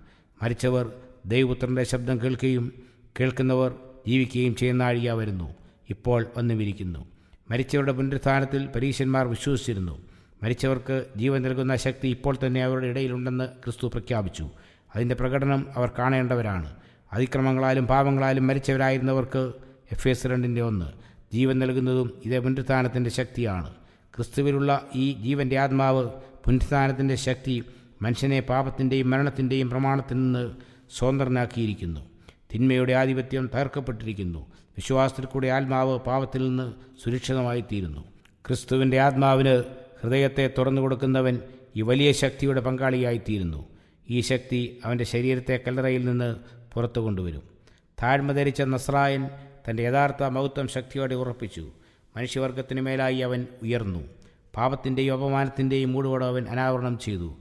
മരിച്ചവർ 0.43 0.93
ദൈവപുത്രന്റെ 1.26 1.84
ശബ്ദം 1.84 2.22
കേൾക്കുകയും 2.22 2.74
കേൾക്കുന്നവർ 3.19 3.74
ജീവിക്കുകയും 4.08 4.56
ചെയ്യുന്ന 4.56 4.84
ആഴിക 4.84 5.12
വരുന്നു. 5.12 5.56
ഇപ്പോൾ 5.89 6.28
വന്നുമിരിക്കുന്നു. 6.38 7.06
മരിച്ചവരുടെ 7.52 7.91
പുനരുത്ഥാനത്തിൽ 7.91 8.69
പരീക്ഷന്മാർ 8.76 9.28
വിശ്വസിച്ചിരുന്നു. 9.28 10.02
മരിച്ചവർക്ക് 10.43 11.06
ജീവൻ 11.17 11.41
നൽകുന്ന 11.41 11.76
ശക്തി 11.76 12.08
ഇപ്പോൾ 12.08 12.38
തന്നെ 12.45 12.63
അവരുടെ 12.63 12.88
ഇടയിലുണ്ടെന്ന് 12.88 13.43
ക്രിസ്തു 13.43 13.88
പ്രഖ്യാപിച്ചു. 13.88 14.50
അതിന്റെ 14.95 15.15
പ്രകടനം 15.15 15.67
അവർ 15.76 15.91
കാണേണ്ടവരാണ്. 16.00 16.76
അതിക്രമങ്ങളാലും 17.13 17.88
പാപങ്ങളാലും 17.88 18.48
മരിച്ചവരായിരുന്നവർക്ക് 18.48 19.54
എഫ് 19.91 20.08
എസ് 20.08 20.28
രണ്ടിന്റെ 20.28 20.62
ഒന്ന്. 20.62 20.86
ജീവൻ 21.34 21.60
നൽകുന്നതും 21.60 22.22
ഇതേ 22.26 22.39
പുനരുത്ഥാനത്തിന്റെ 22.39 23.10
ശക്തിയാണ്. 23.10 23.74
ക്രിസ്തുവിലുള്ള 24.15 24.89
ഈ 24.95 25.13
ജീവന്റെ 25.13 25.58
ആത്മാവ് 25.60 26.06
പുനഃസ്ഥാനത്തിന്റെ 26.45 27.15
ശക്തി 27.15 27.63
മനുഷ്യനെ 28.02 28.39
പാപത്തിന്റെയും 28.39 29.10
മരണത്തിന്റെയും 29.10 29.69
പ്രമാണത്തിൽ 29.69 30.15
നിന്ന് 30.15 30.52
സ്വതന്ത്രനാക്കിയിരിക്കുന്നു. 30.98 32.00
തിന്മയുടെ 32.54 32.93
ആധിപത്യം 32.93 33.50
തകർക്കപ്പെട്ടിരിക്കുന്നു. 33.56 34.48
വിശ്വാസത്തിൽ 34.56 35.26
കൂടെ 35.26 35.48
ആത്മാവ് 35.48 36.00
പാപത്തിൽ 36.00 36.50
നിന്ന് 36.50 36.74
സുരക്ഷിതമായി 37.04 37.62
തീരുന്നു 37.72 38.04
ക്രിസ്തുവിന്റെ 38.48 39.00
ആത്മാവിന് 39.00 39.63
ഹൃദയത്തെ 40.02 40.54
തുറന്നു 40.58 40.82
കൊടുക്കുന്നവൻ 40.82 41.39
ഈ 41.76 41.82
വലിയ 41.82 42.12
ശക്തിയുടെ 42.12 42.62
പങ്കാളിയായിത്തീരുന്നു. 42.62 43.65
ഈ 44.10 44.22
ശക്തി 44.22 44.80
അവന്റെ 44.86 45.04
ശരീരത്തെ 45.04 45.60
കല്ലറയിൽ 45.67 46.06
നിന്ന് 46.06 46.36
പുറത്തു 46.74 47.00
കൊണ്ടുവരും. 47.00 47.43
താഴ്മ 48.04 48.32
ധരിച്ച 48.32 48.62
നസ്രായൻ 48.62 49.30
തന്റെ 49.69 49.84
യഥാർത്ഥ 49.84 50.24
മഹത്വം 50.24 50.67
ശക്തിയോടെ 50.67 51.15
ഉറപ്പിച്ചു. 51.15 51.72
മനുഷ്യവർഗത്തിനു 52.17 52.82
മേലായി 52.82 53.17
അവൻ 53.17 53.48
ഉയർന്നു. 53.63 54.00
പാപത്തിന്റെയും 54.56 55.13
അപമാനത്തിന്റെയും 55.13 55.91
മൂടുപോടെ 55.91 56.26
അവൻ 56.26 56.48
അനാവരണം 56.48 57.00
ചെയ്തു. 57.00 57.38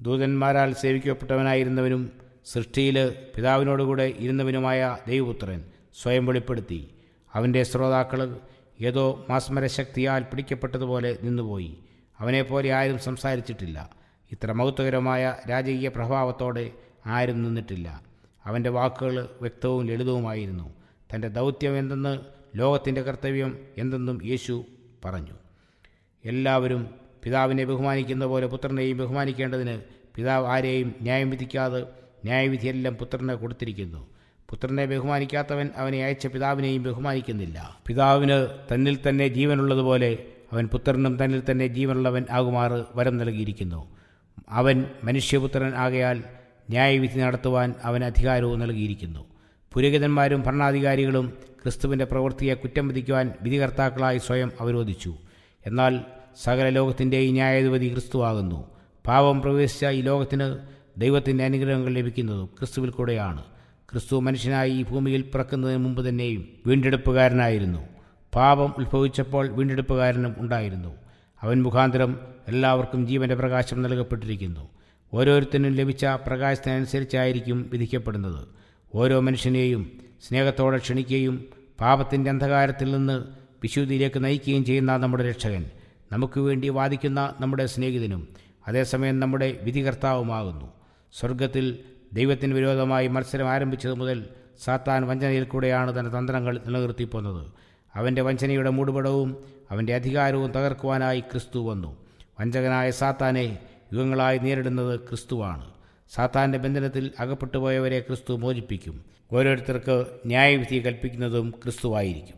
ദൂതന്മാരാൽ 0.00 0.72
സേവിക്കപ്പെട്ടവനായിരുന്നവനും 0.72 2.12
സൃഷ്ടിയിൽ 2.46 3.14
പിതാവിനോടുകൂടെ 3.36 4.02
ഇരുന്നവനുമായ 4.02 4.98
ദൈവപുത്രൻ 5.08 5.64
സ്വയം 6.02 6.26
വെളിപ്പെടുത്തി. 6.26 6.88
അവന്റെ 7.34 7.62
ശ്രോതാക്കൾ 7.62 8.36
ഏതോ 8.80 9.26
മാസ്മരശക്തിയാൽ 9.30 10.22
പിടിക്കപ്പെട്ടതുപോലെ 10.22 11.18
നിന്നുപോയി. 11.22 11.78
അവനെപ്പോലെ 12.18 12.72
ആരും 12.72 12.98
സംസാരിച്ചിട്ടില്ല. 12.98 13.90
ഇത്ര 14.32 14.52
മഹത്വകരമായ 14.52 15.36
രാജകീയ 15.50 15.88
പ്രഭാവത്തോടെ 15.88 16.70
ആരും 17.06 17.42
നിന്നിട്ടില്ല. 17.42 18.02
അവന്റെ 18.44 18.70
വാക്കുകൾ 18.70 19.28
വ്യക്തവും 19.40 19.86
ലളിതവുമായിരുന്നു. 19.86 20.74
തന്റെ 21.14 21.28
ദൗത്യം 21.28 21.78
എന്തെന്ന് 21.78 22.41
ലോകത്തിന്റെ 22.56 23.02
കർത്തവ്യം 23.02 23.58
എന്തെന്നും 23.78 24.20
യേശു 24.24 24.64
പറഞ്ഞു. 25.04 25.32
എല്ലാവരും 26.24 26.86
പിതാവിനെ 27.24 27.64
ബഹുമാനിക്കുന്ന 27.64 28.26
പോലെ 28.26 28.46
പുത്രനെയും 28.46 28.98
ബഹുമാനിക്കേണ്ടതിന് 28.98 29.80
പിതാവ് 30.16 30.46
ആരെയും 30.46 30.94
ന്യായം 31.02 31.30
വിധിക്കാതെ 31.30 31.80
ന്യായവിധിയെല്ലാം 32.24 32.94
പുത്രനെ 32.94 33.34
കൊടുത്തിരിക്കുന്നു. 33.34 34.08
പുത്രനെ 34.50 34.84
ബഹുമാനിക്കാത്തവൻ 34.84 35.70
അവനെ 35.76 36.04
അയച്ച 36.04 36.26
പിതാവിനെയും 36.26 36.82
ബഹുമാനിക്കുന്നില്ല. 36.82 37.76
പിതാവിന് 37.86 38.46
തന്നിൽ 38.74 38.98
തന്നെ 39.08 39.28
ജീവനുള്ളതുപോലെ 39.28 40.18
അവൻ 40.52 40.66
പുത്രനും 40.66 41.24
തന്നിൽ 41.24 41.42
തന്നെ 41.50 41.66
ജീവനുള്ളവൻ 41.66 42.24
ആകുമാറ് 42.30 42.84
വരം 42.94 43.16
നൽകിയിരിക്കുന്നു. 43.16 43.96
അവൻ 44.48 44.84
മനുഷ്യപുത്രൻ 45.04 45.74
ആകയാൽ 45.74 46.24
ന്യായവിധി 46.70 47.18
നടത്തുവാൻ 47.18 47.74
അവൻ 47.84 48.04
അധികാരവും 48.04 48.58
നൽകിയിരിക്കുന്നു. 48.58 49.26
പുരോഹിതന്മാരും 49.72 50.42
ഭരണാധികാരികളും 50.42 51.32
ക്രിസ്തുവിന്റെ 51.62 52.04
പ്രവൃത്തിയെ 52.04 52.54
കുറ്റം 52.54 52.88
വിധിക്കുവാൻ 52.88 53.32
വിധികർത്താക്കളായി 53.42 54.18
സ്വയം 54.18 54.52
അവരോധിച്ചു. 54.60 55.14
എന്നാൽ 55.66 56.00
സകല 56.42 56.68
ലോകത്തിന്റെ 56.68 57.16
ഈ 57.16 57.30
ന്യായാധിപതി 57.30 57.92
ക്രിസ്തുവാകുന്നു. 57.92 58.70
പാപം 59.06 59.42
പ്രവേശിച്ച 59.42 59.86
ഈ 59.86 60.00
ലോകത്തിന് 60.00 60.58
ദൈവത്തിന്റെ 61.00 61.44
അനുഗ്രഹങ്ങൾ 61.44 61.92
ലഭിക്കുന്നത് 61.92 62.48
ക്രിസ്തുവിൽ 62.48 62.90
കൂടെയാണ്. 62.90 63.44
ക്രിസ്തു 63.92 64.20
മനുഷ്യനായി 64.20 64.70
ഈ 64.70 64.82
ഭൂമിയിൽ 64.82 65.20
പിറക്കുന്നതിന് 65.22 65.78
മുമ്പ് 65.78 66.08
തന്നെയും 66.08 66.48
വീണ്ടെടുപ്പുകാരനായിരുന്നു. 66.66 67.78
പാപം 68.34 68.74
ഉത്ഭവിച്ചപ്പോൾ 68.78 69.48
വീണ്ടെടുപ്പുകാരനും 69.48 70.34
ഉണ്ടായിരുന്നു. 70.38 70.94
അവൻ 71.42 71.62
മുഖാന്തരം 71.62 72.20
എല്ലാവർക്കും 72.48 73.06
ജീവന്റെ 73.06 73.34
പ്രകാശം 73.34 73.82
നൽകപ്പെട്ടിരിക്കുന്നു. 73.82 74.68
ഓരോരുത്തരും 75.14 75.74
ലഭിച്ച 75.74 76.04
പ്രകാശത്തിനനുസരിച്ചായിരിക്കും 76.04 77.70
വിധിക്കപ്പെടുന്നത്. 77.72 78.48
ഓരോ 78.94 79.20
മനുഷ്യനെയും 79.20 80.11
സ്നേഹത്തോടെ 80.22 80.78
ക്ഷണിക്കുകയും 80.78 81.44
പാപത്തിന്റെ 81.80 82.30
അന്ധകാരത്തിൽ 82.30 82.92
നിന്ന് 82.92 83.24
വിശുദ്ധിയിലേക്ക് 83.62 84.24
നയിക്കുകയും 84.24 84.64
ചെയ്യുന്ന 84.64 84.96
നമ്മുടെ 84.96 85.28
രക്ഷകൻ. 85.28 85.70
നമുക്ക് 86.12 86.40
വേണ്ടി 86.40 86.68
വാദിക്കുന്ന 86.68 87.34
നമ്മുടെ 87.40 87.66
സ്നേഹിതനും 87.66 88.28
അതേസമയം 88.68 89.20
നമ്മുടെ 89.20 89.58
വിധികർത്താവുമാകുന്നു. 89.62 90.72
സ്വർഗത്തിൽ 91.12 91.78
ദൈവത്തിന് 92.12 92.54
വിരോധമായി 92.54 93.08
മത്സരം 93.08 93.48
ആരംഭിച്ചത് 93.48 93.94
മുതൽ 93.94 94.24
സാത്താൻ 94.64 95.06
വഞ്ചനയിൽ 95.06 95.44
കൂടെയാണ് 95.44 96.00
തന്റെ 96.00 96.18
തന്ത്രങ്ങൾ 96.18 96.60
നിലനിർത്തിപ്പോന്നത്. 96.66 97.46
അവന്റെ 97.94 98.22
വഞ്ചനയുടെ 98.22 98.70
മൂടുപടവും 98.70 99.36
അവന്റെ 99.70 99.94
അധികാരവും 99.94 100.50
തകർക്കുവാനായി 100.50 101.20
ക്രിസ്തു 101.20 101.58
വന്നു. 101.58 101.96
വഞ്ചകനായ 102.40 102.90
സാത്താനെ 102.90 103.58
യുഗങ്ങളായി 103.92 104.38
നേരിടുന്നത് 104.38 105.00
ക്രിസ്തുവാണ്. 105.00 105.66
സാത്താന്റെ 106.14 106.58
ബന്ധനത്തിൽ 106.58 107.10
അകപ്പെട്ടുപോയവരെ 107.20 108.00
ക്രിസ്തു 108.00 108.32
മോചിപ്പിക്കും. 108.34 109.04
ഓരോരുത്തർക്ക് 109.32 110.06
ന്യായവിധി 110.26 110.86
കൽപ്പിക്കുന്നതും 110.86 111.54
ക്രിസ്തുവായിരിക്കും. 111.64 112.36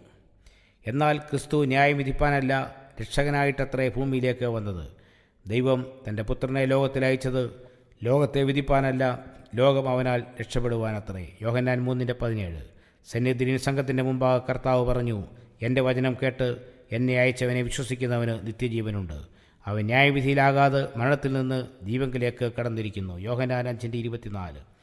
എന്നാൽ 0.86 1.18
ക്രിസ്തു 1.18 1.64
ന്യായം 1.64 1.98
വിധിപ്പാനല്ല 1.98 2.76
രക്ഷകനായിട്ടത്രേ 3.00 3.88
ഭൂമിയിലേക്ക് 3.88 4.44
വന്നത്. 4.44 4.90
ദൈവം 5.46 5.92
തന്റെ 6.08 6.22
പുത്രനെ 6.22 6.64
ലോകത്തിലയച്ചത് 6.64 7.50
ലോകത്തെ 8.04 8.42
വിധിപ്പാനല്ല 8.42 9.24
ലോകം 9.54 9.88
അവനാൽ 9.88 10.22
രക്ഷപ്പെടുവാനത്രേ. 10.40 11.28
യോഹന്നാൻ 11.42 11.82
മൂന്നിന്റെ 11.82 12.14
പതിനേഴ്. 12.22 12.62
സന്നിധിനി 13.10 13.56
സംഘത്തിന്റെ 13.56 14.02
മുമ്പാകെ 14.02 14.42
കർത്താവ് 14.50 14.86
പറഞ്ഞു 14.86 15.24
എന്റെ 15.62 15.80
വചനം 15.80 16.16
കേട്ട് 16.22 16.56
എന്നെ 16.92 17.20
അയച്ചവനെ 17.20 17.62
വിശ്വസിക്കുന്നവന് 17.62 18.46
നിത്യജീവനുണ്ട്. 18.46 19.20
അവൻ 19.66 19.84
ന്യായവിധിയിലാകാതെ 19.84 20.88
മരണത്തിൽ 20.96 21.32
നിന്ന് 21.32 21.66
ജീവങ്കിലേക്ക് 21.82 22.52
കടന്നിരിക്കുന്നു. 22.58 23.18
യോഹനാൻ 23.18 23.68
അഞ്ചിന്റെ 23.68 23.98
ഇരുപത്തിനാല്. 23.98 24.73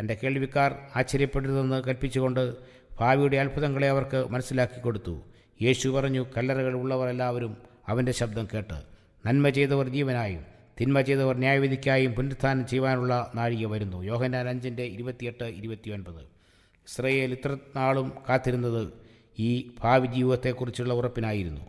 തന്റെ 0.00 0.18
കേൾവിക്കാർ 0.22 0.78
ആശ്ചര്യപ്പെടരുതെന്ന് 0.96 1.82
കൽപ്പിച്ചുകൊണ്ട് 1.84 2.54
ഭാവിയുടെ 3.00 3.36
അത്ഭുതങ്ങളെ 3.36 3.88
അവർക്ക് 3.88 4.28
മനസ്സിലാക്കി 4.30 4.80
കൊടുത്തു. 4.80 5.22
യേശു 5.62 5.88
പറഞ്ഞു 5.88 6.26
കല്ലറകൾ 6.36 6.74
ഉള്ളവർ 6.74 7.08
എല്ലാവരും 7.08 7.56
അവന്റെ 7.88 8.12
ശബ്ദം 8.12 8.48
കേട്ട് 8.54 8.82
നന്മ 9.26 9.48
ചെയ്തവർ 9.48 9.88
ജീവനായും 9.88 10.44
തിന്മ 10.80 11.00
ചെയ്തവർ 11.00 11.36
ന്യായവിധിക്കായും 11.36 12.12
പുനരുത്ഥാനം 12.12 12.66
ചെയ്യുവാനുള്ള 12.66 13.32
നാഴിക 13.34 13.66
വരുന്നു. 13.66 14.02
യോഹനാൻ 14.02 14.48
അഞ്ചിന്റെ 14.48 14.82
ഇരുപത്തിയെട്ട് 14.82 15.44
ഇരുപത്തിയൊൻപത്. 15.44 16.22
ഇസ്രയേൽ 16.88 17.32
ഇത്ര 17.32 17.56
നാളും 17.76 18.12
കാത്തിരുന്നത് 18.28 18.92
ഈ 19.38 19.70
ഭാവി 19.80 20.06
ജീവിതത്തെക്കുറിച്ചുള്ള 20.06 20.94
ഉറപ്പിനായിരുന്നു. 20.94 21.60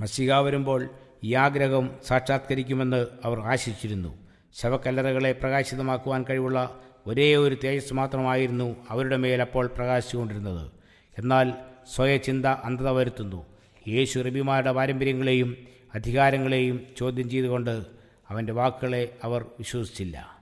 മസിക 0.00 0.34
വരുമ്പോൾ 0.34 0.88
ഈ 1.24 1.34
ആഗ്രഹം 1.34 1.90
സാക്ഷാത്കരിക്കുമെന്ന് 2.04 3.06
അവർ 3.24 3.40
ആശിച്ചിരുന്നു. 3.40 4.18
ശവക്കല്ലറകളെ 4.54 5.32
പ്രകാശിതമാക്കുവാൻ 5.32 6.24
കഴിവുള്ള 6.30 6.80
ഒരേ 7.06 7.36
ഒരു 7.36 7.56
തേജസ് 7.64 7.94
മാത്രമായിരുന്നു 7.94 8.76
അവരുടെ 8.88 9.16
മേൽ 9.16 9.40
അപ്പോൾ 9.40 9.66
പ്രകാശിച്ചുകൊണ്ടിരുന്നത്. 9.66 10.70
എന്നാൽ 11.18 11.52
സ്വയചിന്ത 11.94 12.46
അന്ധത 12.46 12.88
വരുത്തുന്നു. 12.88 13.46
യേശു 13.88 14.18
റബിമാരുടെ 14.18 14.72
പാരമ്പര്യങ്ങളെയും 14.72 15.56
അധികാരങ്ങളെയും 15.94 16.86
ചോദ്യം 16.98 17.30
ചെയ്തുകൊണ്ട് 17.30 17.84
അവന്റെ 18.28 18.52
വാക്കുകളെ 18.52 19.16
അവർ 19.24 19.42
വിശ്വസിച്ചില്ല. 19.58 20.40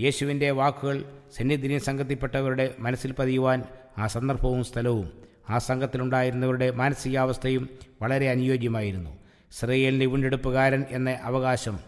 യേശുവിന്റെ 0.00 0.50
വാക്കുകൾ 0.50 1.04
സന്നിധിനി 1.36 1.78
സംഘത്തിൽപ്പെട്ടവരുടെ 1.78 2.74
മനസ്സിൽ 2.78 3.12
പതിയുവാൻ 3.12 3.62
ആ 3.98 4.06
സന്ദർഭവും 4.06 4.64
സ്ഥലവും 4.64 5.12
ആ 5.50 5.58
സംഘത്തിലുണ്ടായിരുന്നവരുടെ 5.58 6.70
മാനസികാവസ്ഥയും 6.70 7.68
വളരെ 8.02 8.30
അനുയോജ്യമായിരുന്നു. 8.30 9.10
ഇസ്രയേലിന്റെ 9.52 10.06
വീണ്ടെടുപ്പുകാരൻ 10.06 10.84
എന്ന 10.90 11.18
അവകാശം 11.22 11.78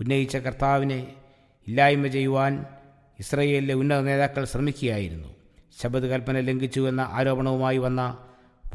ഉന്നയിച്ച 0.00 0.36
കർത്താവിനെ 0.36 1.16
ഇല്ലായ്മ 1.68 2.06
ചെയ്യുവാൻ 2.06 2.66
ഇസ്രയേലിലെ 3.18 3.74
ഉന്നത 3.74 4.00
നേതാക്കൾ 4.00 4.44
ശ്രമിക്കുകയായിരുന്നു. 4.44 5.28
ശബദ് 5.80 6.02
കൽപ്പന 6.02 6.40
ലംഘിച്ചു 6.40 6.88
എന്ന 6.88 7.08
ആരോപണവുമായി 7.12 7.78
വന്ന 7.78 8.18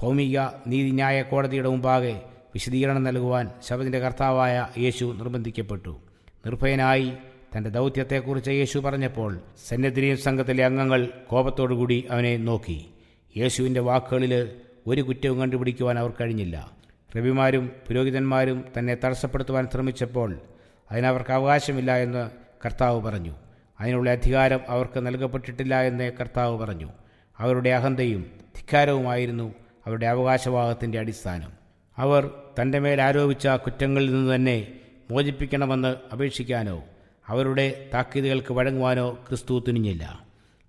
ഭൗമിക 0.01 0.39
നീതിന്യായ 0.67 1.21
കോടതിയുടെ 1.21 1.69
മുമ്പാകെ 1.69 2.21
വിശദീകരണം 2.53 3.03
നൽകുവാൻ 3.03 3.49
ശബദിന്റെ 3.61 3.99
കർത്താവായ 3.99 4.67
യേശു 4.77 5.05
നിർബന്ധിക്കപ്പെട്ടു. 5.05 6.01
നിർഭയനായി 6.45 7.13
തന്റെ 7.57 7.69
ദൗത്യത്തെക്കുറിച്ച് 7.69 8.49
യേശു 8.49 8.79
പറഞ്ഞപ്പോൾ 8.79 9.39
സന്നദ്രീം 9.69 10.17
സംഘത്തിലെ 10.17 10.65
അംഗങ്ങൾ 10.65 11.07
കോപത്തോടുകൂടി 11.27 12.07
അവനെ 12.11 12.37
നോക്കി. 12.37 12.85
യേശുവിന്റെ 13.37 13.79
വാക്കുകളിൽ 13.79 14.51
ഒരു 14.87 15.01
കുറ്റവും 15.01 15.39
കണ്ടുപിടിക്കുവാൻ 15.39 15.99
അവർ 15.99 16.13
കഴിഞ്ഞില്ല. 16.21 16.71
റബിമാരും 17.17 17.71
പുരോഹിതന്മാരും 17.87 18.65
തന്നെ 18.79 18.97
തടസ്സപ്പെടുത്തുവാൻ 19.05 19.67
ശ്രമിച്ചപ്പോൾ 19.73 20.39
അതിനവർക്ക് 20.91 21.31
അവകാശമില്ല 21.31 21.97
എന്ന് 21.97 22.29
കർത്താവ് 22.65 23.01
പറഞ്ഞു. 23.01 23.35
അതിനുള്ള 23.83 24.09
അധികാരം 24.09 24.59
അവർക്ക് 24.67 25.07
നൽകപ്പെട്ടിട്ടില്ല 25.07 25.81
എന്ന് 25.81 26.11
കർത്താവ് 26.19 26.57
പറഞ്ഞു. 26.57 26.89
അവരുടെ 27.39 27.69
അഹന്തയും 27.69 28.21
ധിക്കാരവുമായിരുന്നു 28.55 29.53
അവരുടെ 29.87 30.05
അവകാശവാദത്തിന്റെ 30.05 30.99
അടിസ്ഥാനം. 30.99 31.51
അവർ 31.97 32.31
തന്റെ 32.61 32.79
മേൽ 32.79 33.01
ആരോപിച്ച 33.01 33.47
കുറ്റങ്ങളിൽ 33.47 34.13
നിന്ന് 34.13 34.35
തന്നെ 34.35 34.79
മോചിപ്പിക്കണമെന്ന് 35.11 35.95
അപേക്ഷിക്കാനോ 36.13 36.83
അവരുടെ 37.27 37.89
താക്കീതുകൾക്ക് 37.93 38.53
വഴങ്ങുവാനോ 38.53 39.11
ക്രിസ്തു 39.27 39.63
തുനിഞ്ഞില്ല. 39.67 40.25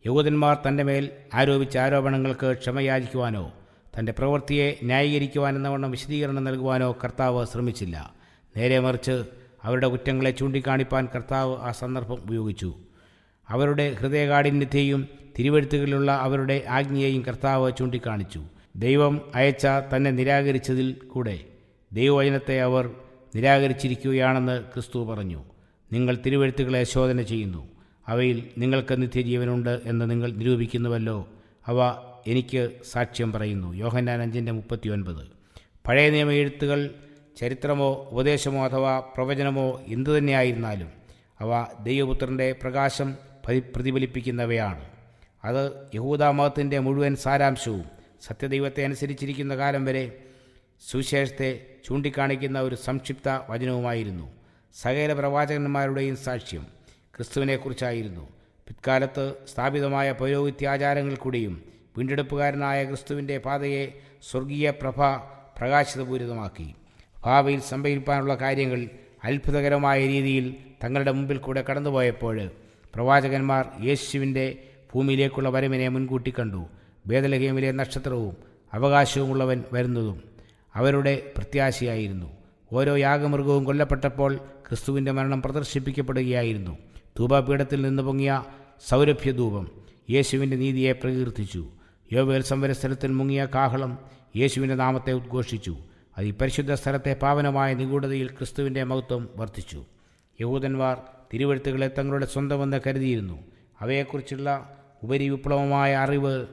യഹൂദന്മാർ 0.06 0.58
തന്റെ 0.68 0.82
മേൽ 0.82 1.10
ആരോപിച്ച 1.34 1.78
ആരോപണങ്ങൾക്ക് 1.78 2.52
ക്ഷമയാചിക്കുവാനോ 2.52 3.52
തന്റെ 3.98 4.12
പ്രവൃത്തിയെ 4.12 4.76
ന്യായീകരിക്കുവാനെന്നവണ്ണം 4.82 5.90
വിശദീകരണം 5.90 6.44
നൽകുവാനോ 6.44 6.96
കർത്താവ് 7.04 7.46
ശ്രമിച്ചില്ല. 7.46 8.14
നേരെ 8.56 8.78
മറിച്ച് 8.78 9.24
അവരുടെ 9.62 9.86
കുറ്റങ്ങളെ 9.86 10.30
ചൂണ്ടിക്കാണിപ്പാൻ 10.30 11.08
കർത്താവ് 11.14 11.56
ആ 11.56 11.70
സന്ദർഭം 11.72 12.14
ഉപയോഗിച്ചു. 12.14 12.74
അവരുടെ 13.50 13.96
ഹൃദയകാഠിന്യത്തെയും 14.00 15.08
തിരുവഴുത്തുകളിലുള്ള 15.38 16.12
അവരുടെ 16.12 16.64
ആജ്ഞയെയും 16.68 17.22
കർത്താവ് 17.22 17.72
ചൂണ്ടിക്കാണിച്ചു. 17.78 18.42
ദൈവം 18.76 19.20
അയച്ച 19.34 19.66
തന്നെ 19.66 20.10
നിരാകരിച്ചതിൽ 20.10 20.92
കൂടെ 20.92 21.44
ദൈവവചനത്തെ 21.92 22.60
അവർ 22.60 22.90
നിരാകരിച്ചിരിക്കുകയാണെന്ന് 23.36 24.62
ക്രിസ്തു 24.62 25.04
പറഞ്ഞു. 25.04 25.44
നിങ്ങൾ 25.92 26.18
തിരുവഴുത്തുകളെ 26.26 26.84
ശോധന 26.84 27.22
ചെയ്യുന്നു. 27.22 27.68
അവയിൽ 28.08 28.50
നിങ്ങൾക്ക് 28.58 29.02
നിത്യജീവനുണ്ട് 29.02 29.80
എന്ന് 29.84 30.10
നിങ്ങൾ 30.10 30.32
നിരൂപിക്കുന്നുവല്ലോ. 30.32 31.28
അവ 31.66 31.96
എനിക്ക് 32.26 32.70
സാക്ഷ്യം 32.90 33.32
പറയുന്നു. 33.32 33.74
യോഹന്നാൻ 33.74 34.22
അഞ്ചിന്റെ 34.22 34.52
മുപ്പത്തി 34.52 34.88
ഒൻപത് 34.88 35.28
പഴയ 35.88 36.10
നിയമ 36.10 36.30
എഴുത്തുകൾ 36.30 36.90
ചരിത്രമോ 37.40 38.08
ഉപദേശമോ 38.12 38.64
അഥവാ 38.64 38.98
പ്രവചനമോ 38.98 39.80
എന്തു 39.88 40.18
തന്നെയായിരുന്നാലും 40.18 40.88
അവ 41.40 41.66
ദൈവപുത്രന്റെ 41.82 42.56
പ്രകാശം 42.62 43.14
പ്രതിഫലിപ്പിക്കുന്നവയാണ്. 43.46 44.84
അത് 45.44 45.72
യഹൂദാമതത്തിന്റെ 45.94 46.78
മുഴുവൻ 46.78 47.16
സാരാംശവും 47.16 47.84
സത്യദൈവത്തെ 48.22 48.84
അനുസരിച്ചിരിക്കുന്ന 48.84 49.56
കാലം 49.56 49.84
വരെ 49.84 50.04
സുവിശേഷത്തെ 50.90 51.66
ചൂണ്ടിക്കാണിക്കുന്ന 51.84 52.60
ഒരു 52.60 52.74
സംക്ഷിപ്ത 52.74 53.28
വചനവുമായിരുന്നു. 53.50 54.32
സകല 54.74 55.12
പ്രവാചകന്മാരുടെയും 55.12 56.16
സാക്ഷ്യം 56.16 56.66
ക്രിസ്തുവിനെക്കുറിച്ചായിരുന്നു. 57.16 58.28
പിൽക്കാലത്ത് 58.66 59.34
സ്ഥാപിതമായ 59.52 60.12
പൗരോഹിത്യാചാരങ്ങൾ 60.12 61.14
കൂടിയും 61.14 61.64
വീണ്ടെടുപ്പുകാരനായ 61.96 62.84
ക്രിസ്തുവിന്റെ 62.84 63.38
പാതയെ 63.38 63.92
സ്വർഗീയ 64.30 64.70
പ്രഭ 64.70 65.00
പ്രകാശിതപൂരിതമാക്കി. 65.58 66.74
ഭാവിയിൽ 67.24 67.60
സംഭവിക്കാനുള്ള 67.60 68.34
കാര്യങ്ങൾ 68.34 68.88
അത്ഭുതകരമായ 69.24 70.06
രീതിയിൽ 70.06 70.56
തങ്ങളുടെ 70.84 71.12
മുമ്പിൽ 71.12 71.36
കൂടെ 71.36 71.64
കടന്നുപോയപ്പോൾ 71.70 72.50
പ്രവാചകന്മാർ 72.94 73.68
യേശുവിന്റെ 73.82 74.58
ഭൂമിയിലേക്കുള്ള 74.94 75.48
വരവിനെ 75.48 75.88
മുൻകൂട്ടി 75.88 76.34
കണ്ടു. 76.38 76.66
ബേദലഹേമിലെ 77.06 77.72
നക്ഷത്രവും 77.72 78.36
അവകാശവുമുള്ളവൻ 78.72 79.64
വരുന്നതും 79.72 80.22
അവരുടെ 80.74 81.32
പ്രത്യാശയായിരുന്നു. 81.36 82.30
ഓരോ 82.72 82.96
യാഗമൃഗവും 82.96 83.64
കൊല്ലപ്പെട്ടപ്പോൾ 83.64 84.36
ക്രിസ്തുവിന്റെ 84.36 85.12
മരണം 85.12 85.42
പ്രദർശിപ്പിക്കപ്പെടുകയായിരുന്നു. 85.42 86.78
ധൂപപീഠത്തിൽ 87.18 87.82
നിന്ന് 87.82 88.02
പൊങ്ങിയ 88.02 88.44
സൗരഭ്യധൂപം 88.88 89.70
യേശുവിന്റെ 90.10 90.56
നീതിയെ 90.56 90.92
പ്രകീർത്തിച്ചു. 90.92 91.68
യോവേൽ 92.12 92.42
സംവരസ്ഥലത്തിൽ 92.42 93.10
മുങ്ങിയ 93.10 93.46
കാഹളം 93.54 93.98
യേശുവിന്റെ 94.36 94.74
നാമത്തെ 94.74 95.12
ഉദ്ഘോഷിച്ചു. 95.12 95.76
അത് 96.18 96.26
ഈ 96.26 96.30
പരിശുദ്ധ 96.30 96.72
സ്ഥലത്തെ 96.72 97.16
പാവനമായ 97.22 97.74
നിഗൂഢതയിൽ 97.74 98.26
ക്രിസ്തുവിന്റെ 98.26 98.84
മഹത്വം 98.84 99.28
വർദ്ധിച്ചു. 99.36 99.84
യഹൂദന്മാർ 100.40 100.96
തിരുവഴുത്തുകളെ 101.34 101.90
തങ്ങളുടെ 101.98 102.26
സ്വന്തമെന്ന് 102.26 102.80
കരുതിയിരുന്നു. 102.86 103.42
അവയെക്കുറിച്ചുള്ള 103.80 104.76
ഉപരിവിപ്ലവമായ 105.02 105.96
അറിവ് 105.96 106.46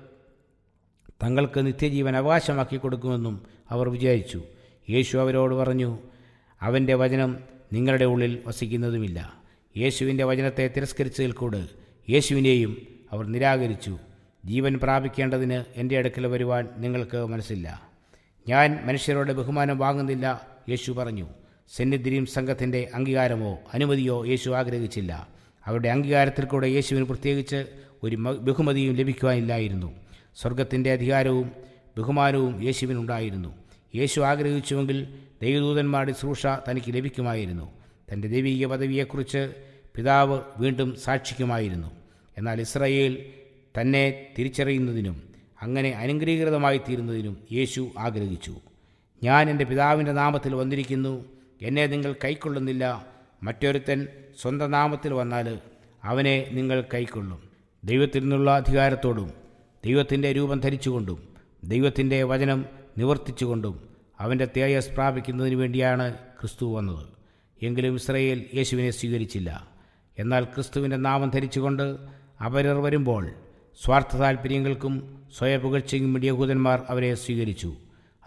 തങ്ങൾക്ക് 1.23 1.65
നിത്യജീവൻ 1.65 2.17
അവകാശമാക്കി 2.17 2.77
കൊടുക്കുമെന്നും 2.77 3.45
അവർ 3.69 3.89
വിചാരിച്ചു. 3.89 4.43
യേശു 4.89 5.17
അവരോട് 5.17 5.55
പറഞ്ഞു 5.55 5.99
അവന്റെ 6.61 6.95
വചനം 6.95 7.37
നിങ്ങളുടെ 7.73 8.05
ഉള്ളിൽ 8.05 8.41
വസിക്കുന്നതുമില്ല. 8.47 9.33
യേശുവിന്റെ 9.77 10.23
വചനത്തെ 10.23 10.67
തിരസ്കരിച്ചതിൽ 10.67 11.31
കൂട്. 11.31 11.67
യേശുവിനെയും 12.09 12.87
അവർ 13.11 13.25
നിരാകരിച്ചു. 13.25 13.99
ജീവൻ 14.45 14.79
പ്രാപിക്കേണ്ടതിന് 14.83 15.63
എന്റെ 15.75 15.97
അടുക്കൽ 15.97 16.27
വരുവാൻ 16.27 16.69
നിങ്ങൾക്ക് 16.77 17.25
മനസ്സില്ല. 17.25 17.89
ഞാൻ 18.47 18.79
മനുഷ്യരോട് 18.85 19.31
ബഹുമാനം 19.31 19.77
വാങ്ങുന്നില്ല 19.77 20.47
യേശു 20.69 20.91
പറഞ്ഞു. 20.91 21.27
സെന്നിദ്രീം 21.75 22.25
സംഘത്തിന്റെ 22.25 22.89
അംഗീകാരമോ 22.93 23.59
അനുമതിയോ 23.73 24.25
യേശു 24.25 24.49
ആഗ്രഹിച്ചില്ല. 24.49 25.27
അവരുടെ 25.65 25.89
അംഗീകാരത്തിൽ 25.89 26.45
കൂടെ 26.45 26.67
യേശുവിന് 26.67 27.05
പ്രത്യേകിച്ച് 27.05 27.65
ഒരു 28.03 28.15
ബഹുമതിയും 28.15 28.95
ലഭിക്കുവാനില്ലായിരുന്നു. 28.95 29.95
സ്വർഗത്തിന്റെ 30.35 30.91
അധികാരവും 30.91 31.51
ബഹുമാനവും 31.97 32.63
യേശുവിനുണ്ടായിരുന്നു. 32.63 33.55
യേശു 33.95 34.21
ആഗ്രഹിച്ചുവെങ്കിൽ 34.21 35.07
ദൈവദൂതന്മാരുടെ 35.41 36.13
ശ്രൂഷ 36.13 36.47
തനിക്ക് 36.47 36.93
ലഭിക്കുമായിരുന്നു. 36.93 37.71
തന്റെ 38.13 38.27
ദൈവീക 38.27 38.65
പദവിയെക്കുറിച്ച് 38.65 39.53
പിതാവ് 39.95 40.41
വീണ്ടും 40.57 40.95
സാക്ഷിക്കുമായിരുന്നു. 40.95 41.91
എന്നാൽ 42.37 42.61
ഇസ്രയേൽ 42.61 43.25
തന്നെ 43.81 44.27
തിരിച്ചറിയുന്നതിനും 44.39 45.23
അങ്ങനെ 45.61 45.89
അനുഗ്രഹീകൃതമായി 45.89 46.77
തീരുന്നതിനും 46.77 47.37
യേശു 47.51 47.91
ആഗ്രഹിച്ചു. 47.97 48.55
ഞാൻ 49.23 49.49
എന്റെ 49.49 49.65
പിതാവിന്റെ 49.65 50.11
നാമത്തിൽ 50.11 50.55
വന്നിരിക്കുന്നു. 50.55 51.40
എന്നെ 51.61 51.87
നിങ്ങൾ 51.87 52.15
കൈക്കൊള്ളുന്നില്ല. 52.23 53.05
മറ്റൊരുത്തൻ 53.43 54.07
സ്വന്തം 54.41 54.71
നാമത്തിൽ 54.71 55.13
വന്നാൽ 55.13 55.59
അവനെ 56.03 56.49
നിങ്ങൾ 56.51 56.83
കൈക്കൊള്ളും. 56.93 57.49
ദൈവത്തിൽ 57.83 58.19
നിന്നുള്ള 58.19 58.51
അധികാരത്തോടും 58.51 59.31
ദൈവത്തിന്റെ 59.85 60.31
രൂപം 60.33 60.59
ധരിച്ചുകൊണ്ടും 60.59 61.23
ദൈവത്തിന്റെ 61.63 62.23
വചനം 62.23 62.65
നിവർത്തിച്ചുകൊണ്ടും 62.97 63.89
അവന്റെ 64.19 64.47
തേജസ് 64.57 64.89
പ്രാപിക്കുന്നതിന് 64.89 65.55
വേണ്ടിയാണ് 65.55 66.13
ക്രിസ്തു 66.13 66.75
വന്നത്. 66.75 67.05
എങ്കിലും 67.61 67.95
ഇസ്രയേൽ 67.95 68.45
യേശുവിനെ 68.53 68.91
സ്വീകരിച്ചില്ല. 68.91 69.67
എന്നാൽ 70.19 70.43
ക്രിസ്തുവിന്റെ 70.43 70.97
നാമം 70.97 71.29
ധരിച്ചുകൊണ്ട് 71.29 71.97
അപരർ 72.45 72.81
വരുമ്പോൾ 72.81 73.31
സ്വാർത്ഥ 73.83 74.15
താൽപ്പര്യങ്ങൾക്കും 74.15 75.23
സ്വയപുകഴ്ചയും 75.37 76.23
യഹൂദന്മാർ 76.23 76.83
അവരെ 76.89 77.15
സ്വീകരിച്ചു. 77.15 77.75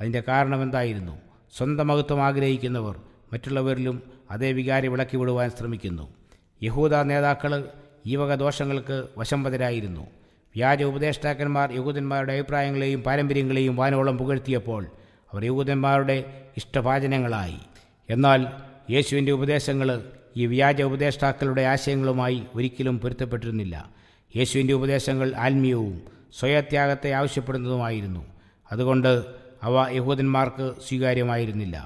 അതിന്റെ 0.00 0.22
കാരണമെന്തായിരുന്നു 0.28 1.18
സ്വന്തം 1.56 1.86
മഹത്വം 1.86 2.22
ആഗ്രഹിക്കുന്നവർ 2.22 3.00
മറ്റുള്ളവരിലും 3.34 3.96
അതേ 4.30 4.52
വികാരം 4.52 4.92
വിളക്കി 4.92 5.16
വിടുവാൻ 5.16 5.50
ശ്രമിക്കുന്നു. 5.50 6.04
യഹൂദ 6.62 6.94
നേതാക്കൾ 6.94 7.52
ഈ 8.06 8.16
വക 8.16 8.34
ദോഷങ്ങൾക്ക് 8.34 8.96
വശംവതരായിരുന്നു. 9.18 10.04
വ്യാജ 10.56 10.82
ഉപദേഷ്ടാക്കന്മാർ 10.82 11.72
യഹൂദന്മാരുടെ 11.72 12.32
അഭിപ്രായങ്ങളെയും 12.32 13.00
പാരമ്പര്യങ്ങളെയും 13.02 13.76
വാനോളം 13.76 14.18
പുകഴ്ത്തിയപ്പോൾ 14.18 14.82
അവർ 15.32 15.44
യഹൂദന്മാരുടെ 15.44 16.16
ഇഷ്ടഭാചനങ്ങളായി 16.56 17.58
എന്നാൽ 18.10 18.46
യേശുവിന്റെ 18.90 19.32
ഉപദേശങ്ങൾ 19.32 19.88
ഈ 20.36 20.46
വ്യാജ 20.46 20.82
ഉപദേഷ്ടാക്കളുടെ 20.82 21.62
ആശയങ്ങളുമായി 21.62 22.38
ഒരിക്കലും 22.54 23.00
പൊരുത്തപ്പെട്ടിരുന്നില്ല. 23.00 23.76
യേശുവിന്റെ 24.36 24.74
ഉപദേശങ്ങൾ 24.74 25.28
ആത്മീയവും 25.34 25.96
സ്വയത്യാഗത്തെ 26.40 27.10
ആവശ്യപ്പെടുന്നതുമായിരുന്നു. 27.10 28.22
അതുകൊണ്ട് 28.72 29.12
അവ 29.62 29.74
യഹൂദന്മാർക്ക് 29.90 30.66
സ്വീകാര്യമായിരുന്നില്ല. 30.88 31.76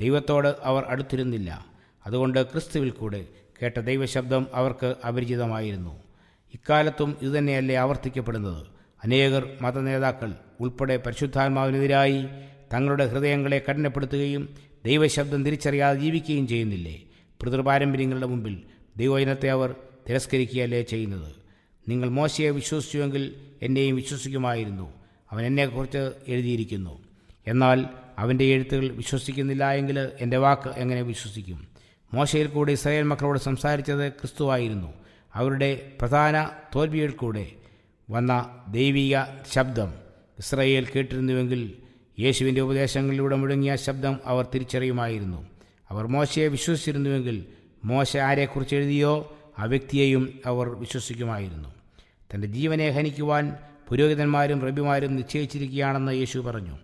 ദൈവത്തോട് 0.00 0.56
അവർ 0.62 0.84
അടുത്തിരുന്നില്ല. 0.84 1.66
അതുകൊണ്ട് 2.06 2.42
ക്രിസ്തുവിൽ 2.42 2.90
കൂടെ 2.90 3.26
കേട്ട 3.62 3.80
ദൈവശബ്ദം 3.80 4.46
അവർക്ക് 4.54 4.94
അപരിചിതമായിരുന്നു. 5.08 6.02
ഇക്കാലത്തും 6.54 7.16
ഇതുതന്നെയല്ലേ 7.22 7.74
ആവർത്തിക്കപ്പെടുന്നത്. 7.74 8.66
അനേകർ 9.04 9.48
മതനേതാക്കൾ 9.62 10.34
ഉൾപ്പെടെ 10.60 10.96
പരിശുദ്ധാത്മാവിനെതിരായി 10.96 12.24
തങ്ങളുടെ 12.74 13.06
ഹൃദയങ്ങളെ 13.06 13.62
കഠിനപ്പെടുത്തുകയും 13.70 14.48
ദൈവശബ്ദം 14.84 15.44
തിരിച്ചറിയാതെ 15.44 16.00
ജീവിക്കുകയും 16.00 16.46
ചെയ്യുന്നില്ലേ? 16.46 17.02
പിതൃപാരമ്പര്യങ്ങളുടെ 17.44 18.26
മുമ്പിൽ 18.26 18.62
ദൈവജനത്തെ 18.96 19.50
അവർ 19.50 19.74
തിരസ്കരിക്കുകയല്ലേ 20.08 20.82
ചെയ്യുന്നത്? 20.82 21.34
നിങ്ങൾ 21.88 22.08
മോശയെ 22.08 22.50
വിശ്വസിച്ചുവെങ്കിൽ 22.50 23.34
എന്നെയും 23.62 23.96
വിശ്വസിക്കുമായിരുന്നു. 23.96 24.92
അവൻ 25.30 25.46
എന്നെക്കുറിച്ച് 25.46 26.10
എഴുതിയിരിക്കുന്നു. 26.28 26.98
എന്നാൽ 27.46 27.84
അവന്റെ 28.20 28.44
എഴുത്തുകൾ 28.44 28.88
വിശ്വസിക്കുന്നില്ല 28.88 29.72
എങ്കിൽ 29.72 29.98
എന്റെ 30.20 30.36
വാക്ക് 30.36 30.68
എങ്ങനെ 30.68 31.02
വിശ്വസിക്കും? 31.02 31.68
മോശയിൽ 32.14 32.46
കൂടെ 32.46 32.72
ഇസ്രായേൽ 32.72 33.02
മക്കളോട് 33.02 33.38
സംസാരിച്ചത് 33.38 34.12
ക്രിസ്തുവായിരുന്നു. 34.12 34.94
അവരുടെ 35.34 35.92
പ്രധാന 36.00 36.50
തോൽവിയിൽ 36.74 37.10
കൂടെ 37.10 37.52
വന്ന 38.10 38.58
ദൈവിക 38.68 39.18
ശബ്ദം 39.52 39.94
ഇസ്രായേൽ 40.38 40.88
കേട്ടിരുന്നുവെങ്കിൽ 40.96 41.72
യേശുവിന്റെ 42.20 42.60
ഉപദേശങ്ങളിലൂടെ 42.60 43.36
മുഴങ്ങിയ 43.36 43.76
ശബ്ദം 43.76 44.20
അവർ 44.24 44.46
തിരിച്ചറിയുമായിരുന്നു. 44.54 45.46
അവർ 45.90 46.06
മോശയെ 46.06 46.48
വിശ്വസിച്ചിരുന്നുവെങ്കിൽ 46.48 47.44
മോശ 47.84 48.16
ആരെക്കുറിച്ച് 48.16 48.76
എഴുതിയോ? 48.76 49.38
ആ 49.58 49.64
വ്യക്തിയെയും 49.64 50.40
അവർ 50.46 50.68
വിശ്വസിക്കുമായിരുന്നു. 50.68 51.68
തന്റെ 52.34 52.48
ജീവനെ 52.48 52.90
ഹനിക്കുവാൻ 52.90 53.56
പുരോഹിതന്മാരും 53.88 54.60
റബിമാരും 54.60 55.16
നിശ്ചയിച്ചിരിക്കുകയാണെന്ന് 55.16 56.12
യേശു 56.12 56.38
പറഞ്ഞു. 56.38 56.78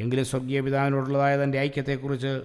എങ്കിലും 0.00 0.24
സ്വർഗീയ 0.24 0.60
പിതാവിനോടുള്ളതായ 0.60 1.36
തന്റെ 1.36 1.58
ഐക്യത്തെക്കുറിച്ച് 1.58 2.40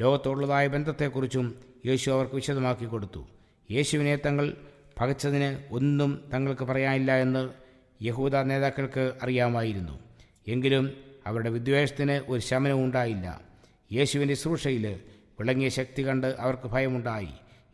ലോകത്തോടുള്ളതായ 0.00 0.66
ബന്ധത്തെക്കുറിച്ചും 0.66 1.54
യേശു 1.86 2.10
അവർക്ക് 2.10 2.34
വിശദമാക്കി 2.34 2.84
കൊടുത്തു. 2.84 3.26
യേശുവിനെ 3.70 4.16
തങ്ങൾ 4.16 4.54
പകച്ചതിന് 5.00 5.74
ഒന്നും 5.74 6.24
തങ്ങൾക്ക് 6.34 6.64
പറയാനില്ല 6.64 7.16
എന്ന് 7.16 7.48
യഹൂദ 8.02 8.36
നേതാക്കൾക്ക് 8.36 9.12
അറിയാമായിരുന്നു. 9.22 9.98
എങ്കിലും 10.48 10.92
അവരുടെ 11.26 11.50
വിദ്വേഷത്തിന് 11.50 12.12
ഒരു 12.12 12.40
ശമനവും 12.40 12.84
ഉണ്ടായില്ല. 12.84 13.40
യേശുവിന്റെ 13.92 14.34
ശുശ്രൂഷയിൽ 14.34 15.00
വിളങ്ങിയ 15.40 15.68
ശക്തി 15.68 16.08
കണ്ട് 16.08 16.26
അവർക്ക് 16.26 16.68
ഭയമുണ്ടായി. 16.68 17.28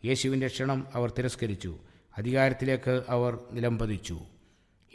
യേശുവിന്റെ 0.05 0.47
ക്ഷണം 0.47 0.87
അവർ 0.93 1.13
തിരസ്കരിച്ചു. 1.17 1.77
അധികാരത്തിലേക്ക് 2.17 3.01
അവർ 3.09 3.39
നിലംപതിച്ചു. 3.51 4.19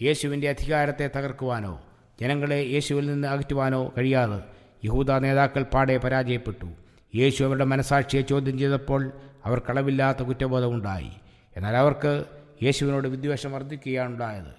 യേശുവിന്റെ 0.03 0.49
അധികാരത്തെ 0.49 1.11
തകർക്കുവാനോ 1.17 1.83
ജനങ്ങളെ 2.20 2.68
യേശുവിൽ 2.70 3.07
നിന്ന് 3.07 3.29
അകറ്റുവാനോ 3.29 3.92
കഴിയാതെ 3.98 4.40
യഹൂദ 4.85 5.11
നേതാക്കൾ 5.11 5.62
പാടെ 5.62 5.96
പരാജയപ്പെട്ടു. 5.96 6.66
യേശു 7.14 7.44
അവരുടെ 7.44 7.64
മനസാക്ഷിയെ 7.64 8.22
ചോദ്യം 8.22 8.59
ചെയ്തപ്പോൾ 8.59 9.12
അവർ 9.44 9.59
കളവില്ലാത്ത 9.59 10.18
കുറ്റബോധമുണ്ടായി 10.18 11.11
എന്നാൽ 11.57 11.76
അവർക്ക് 11.76 12.24
യേശുവിനോട് 12.62 13.09
വിദ്വേഷം 13.09 13.52
വർദ്ധിക്കുകയാണുണ്ടായത് 13.52 14.55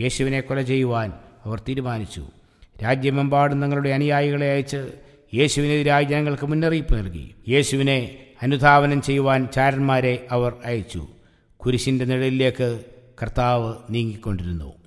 യേശുവിനെ 0.00 0.40
കൊല 0.40 0.62
ചെയ്യുവാൻ 0.62 1.12
അവർ 1.44 1.62
തീരുമാനിച്ചു. 1.68 2.26
രാജ്യമെമ്പാടും 2.82 3.62
തങ്ങളുടെ 3.62 3.90
അനുയായികളെ 3.90 4.52
അയച്ച് 4.52 4.92
യേശുവിനെതിരായി 5.34 6.04
ജനങ്ങൾക്ക് 6.04 6.46
മുന്നറിയിപ്പ് 6.46 6.98
നൽകി. 6.98 7.34
യേശുവിനെ 7.48 8.26
അനുധാവനം 8.42 9.02
ചെയ്യുവാൻ 9.02 9.48
ചാരന്മാരെ 9.54 10.26
അവർ 10.30 10.56
അയച്ചു. 10.64 11.08
കുരിശിന്റെ 11.56 12.04
നിഴലിലേക്ക് 12.04 12.84
കർത്താവ് 13.22 13.74
നീങ്ങിക്കൊണ്ടിരുന്നു. 13.90 14.81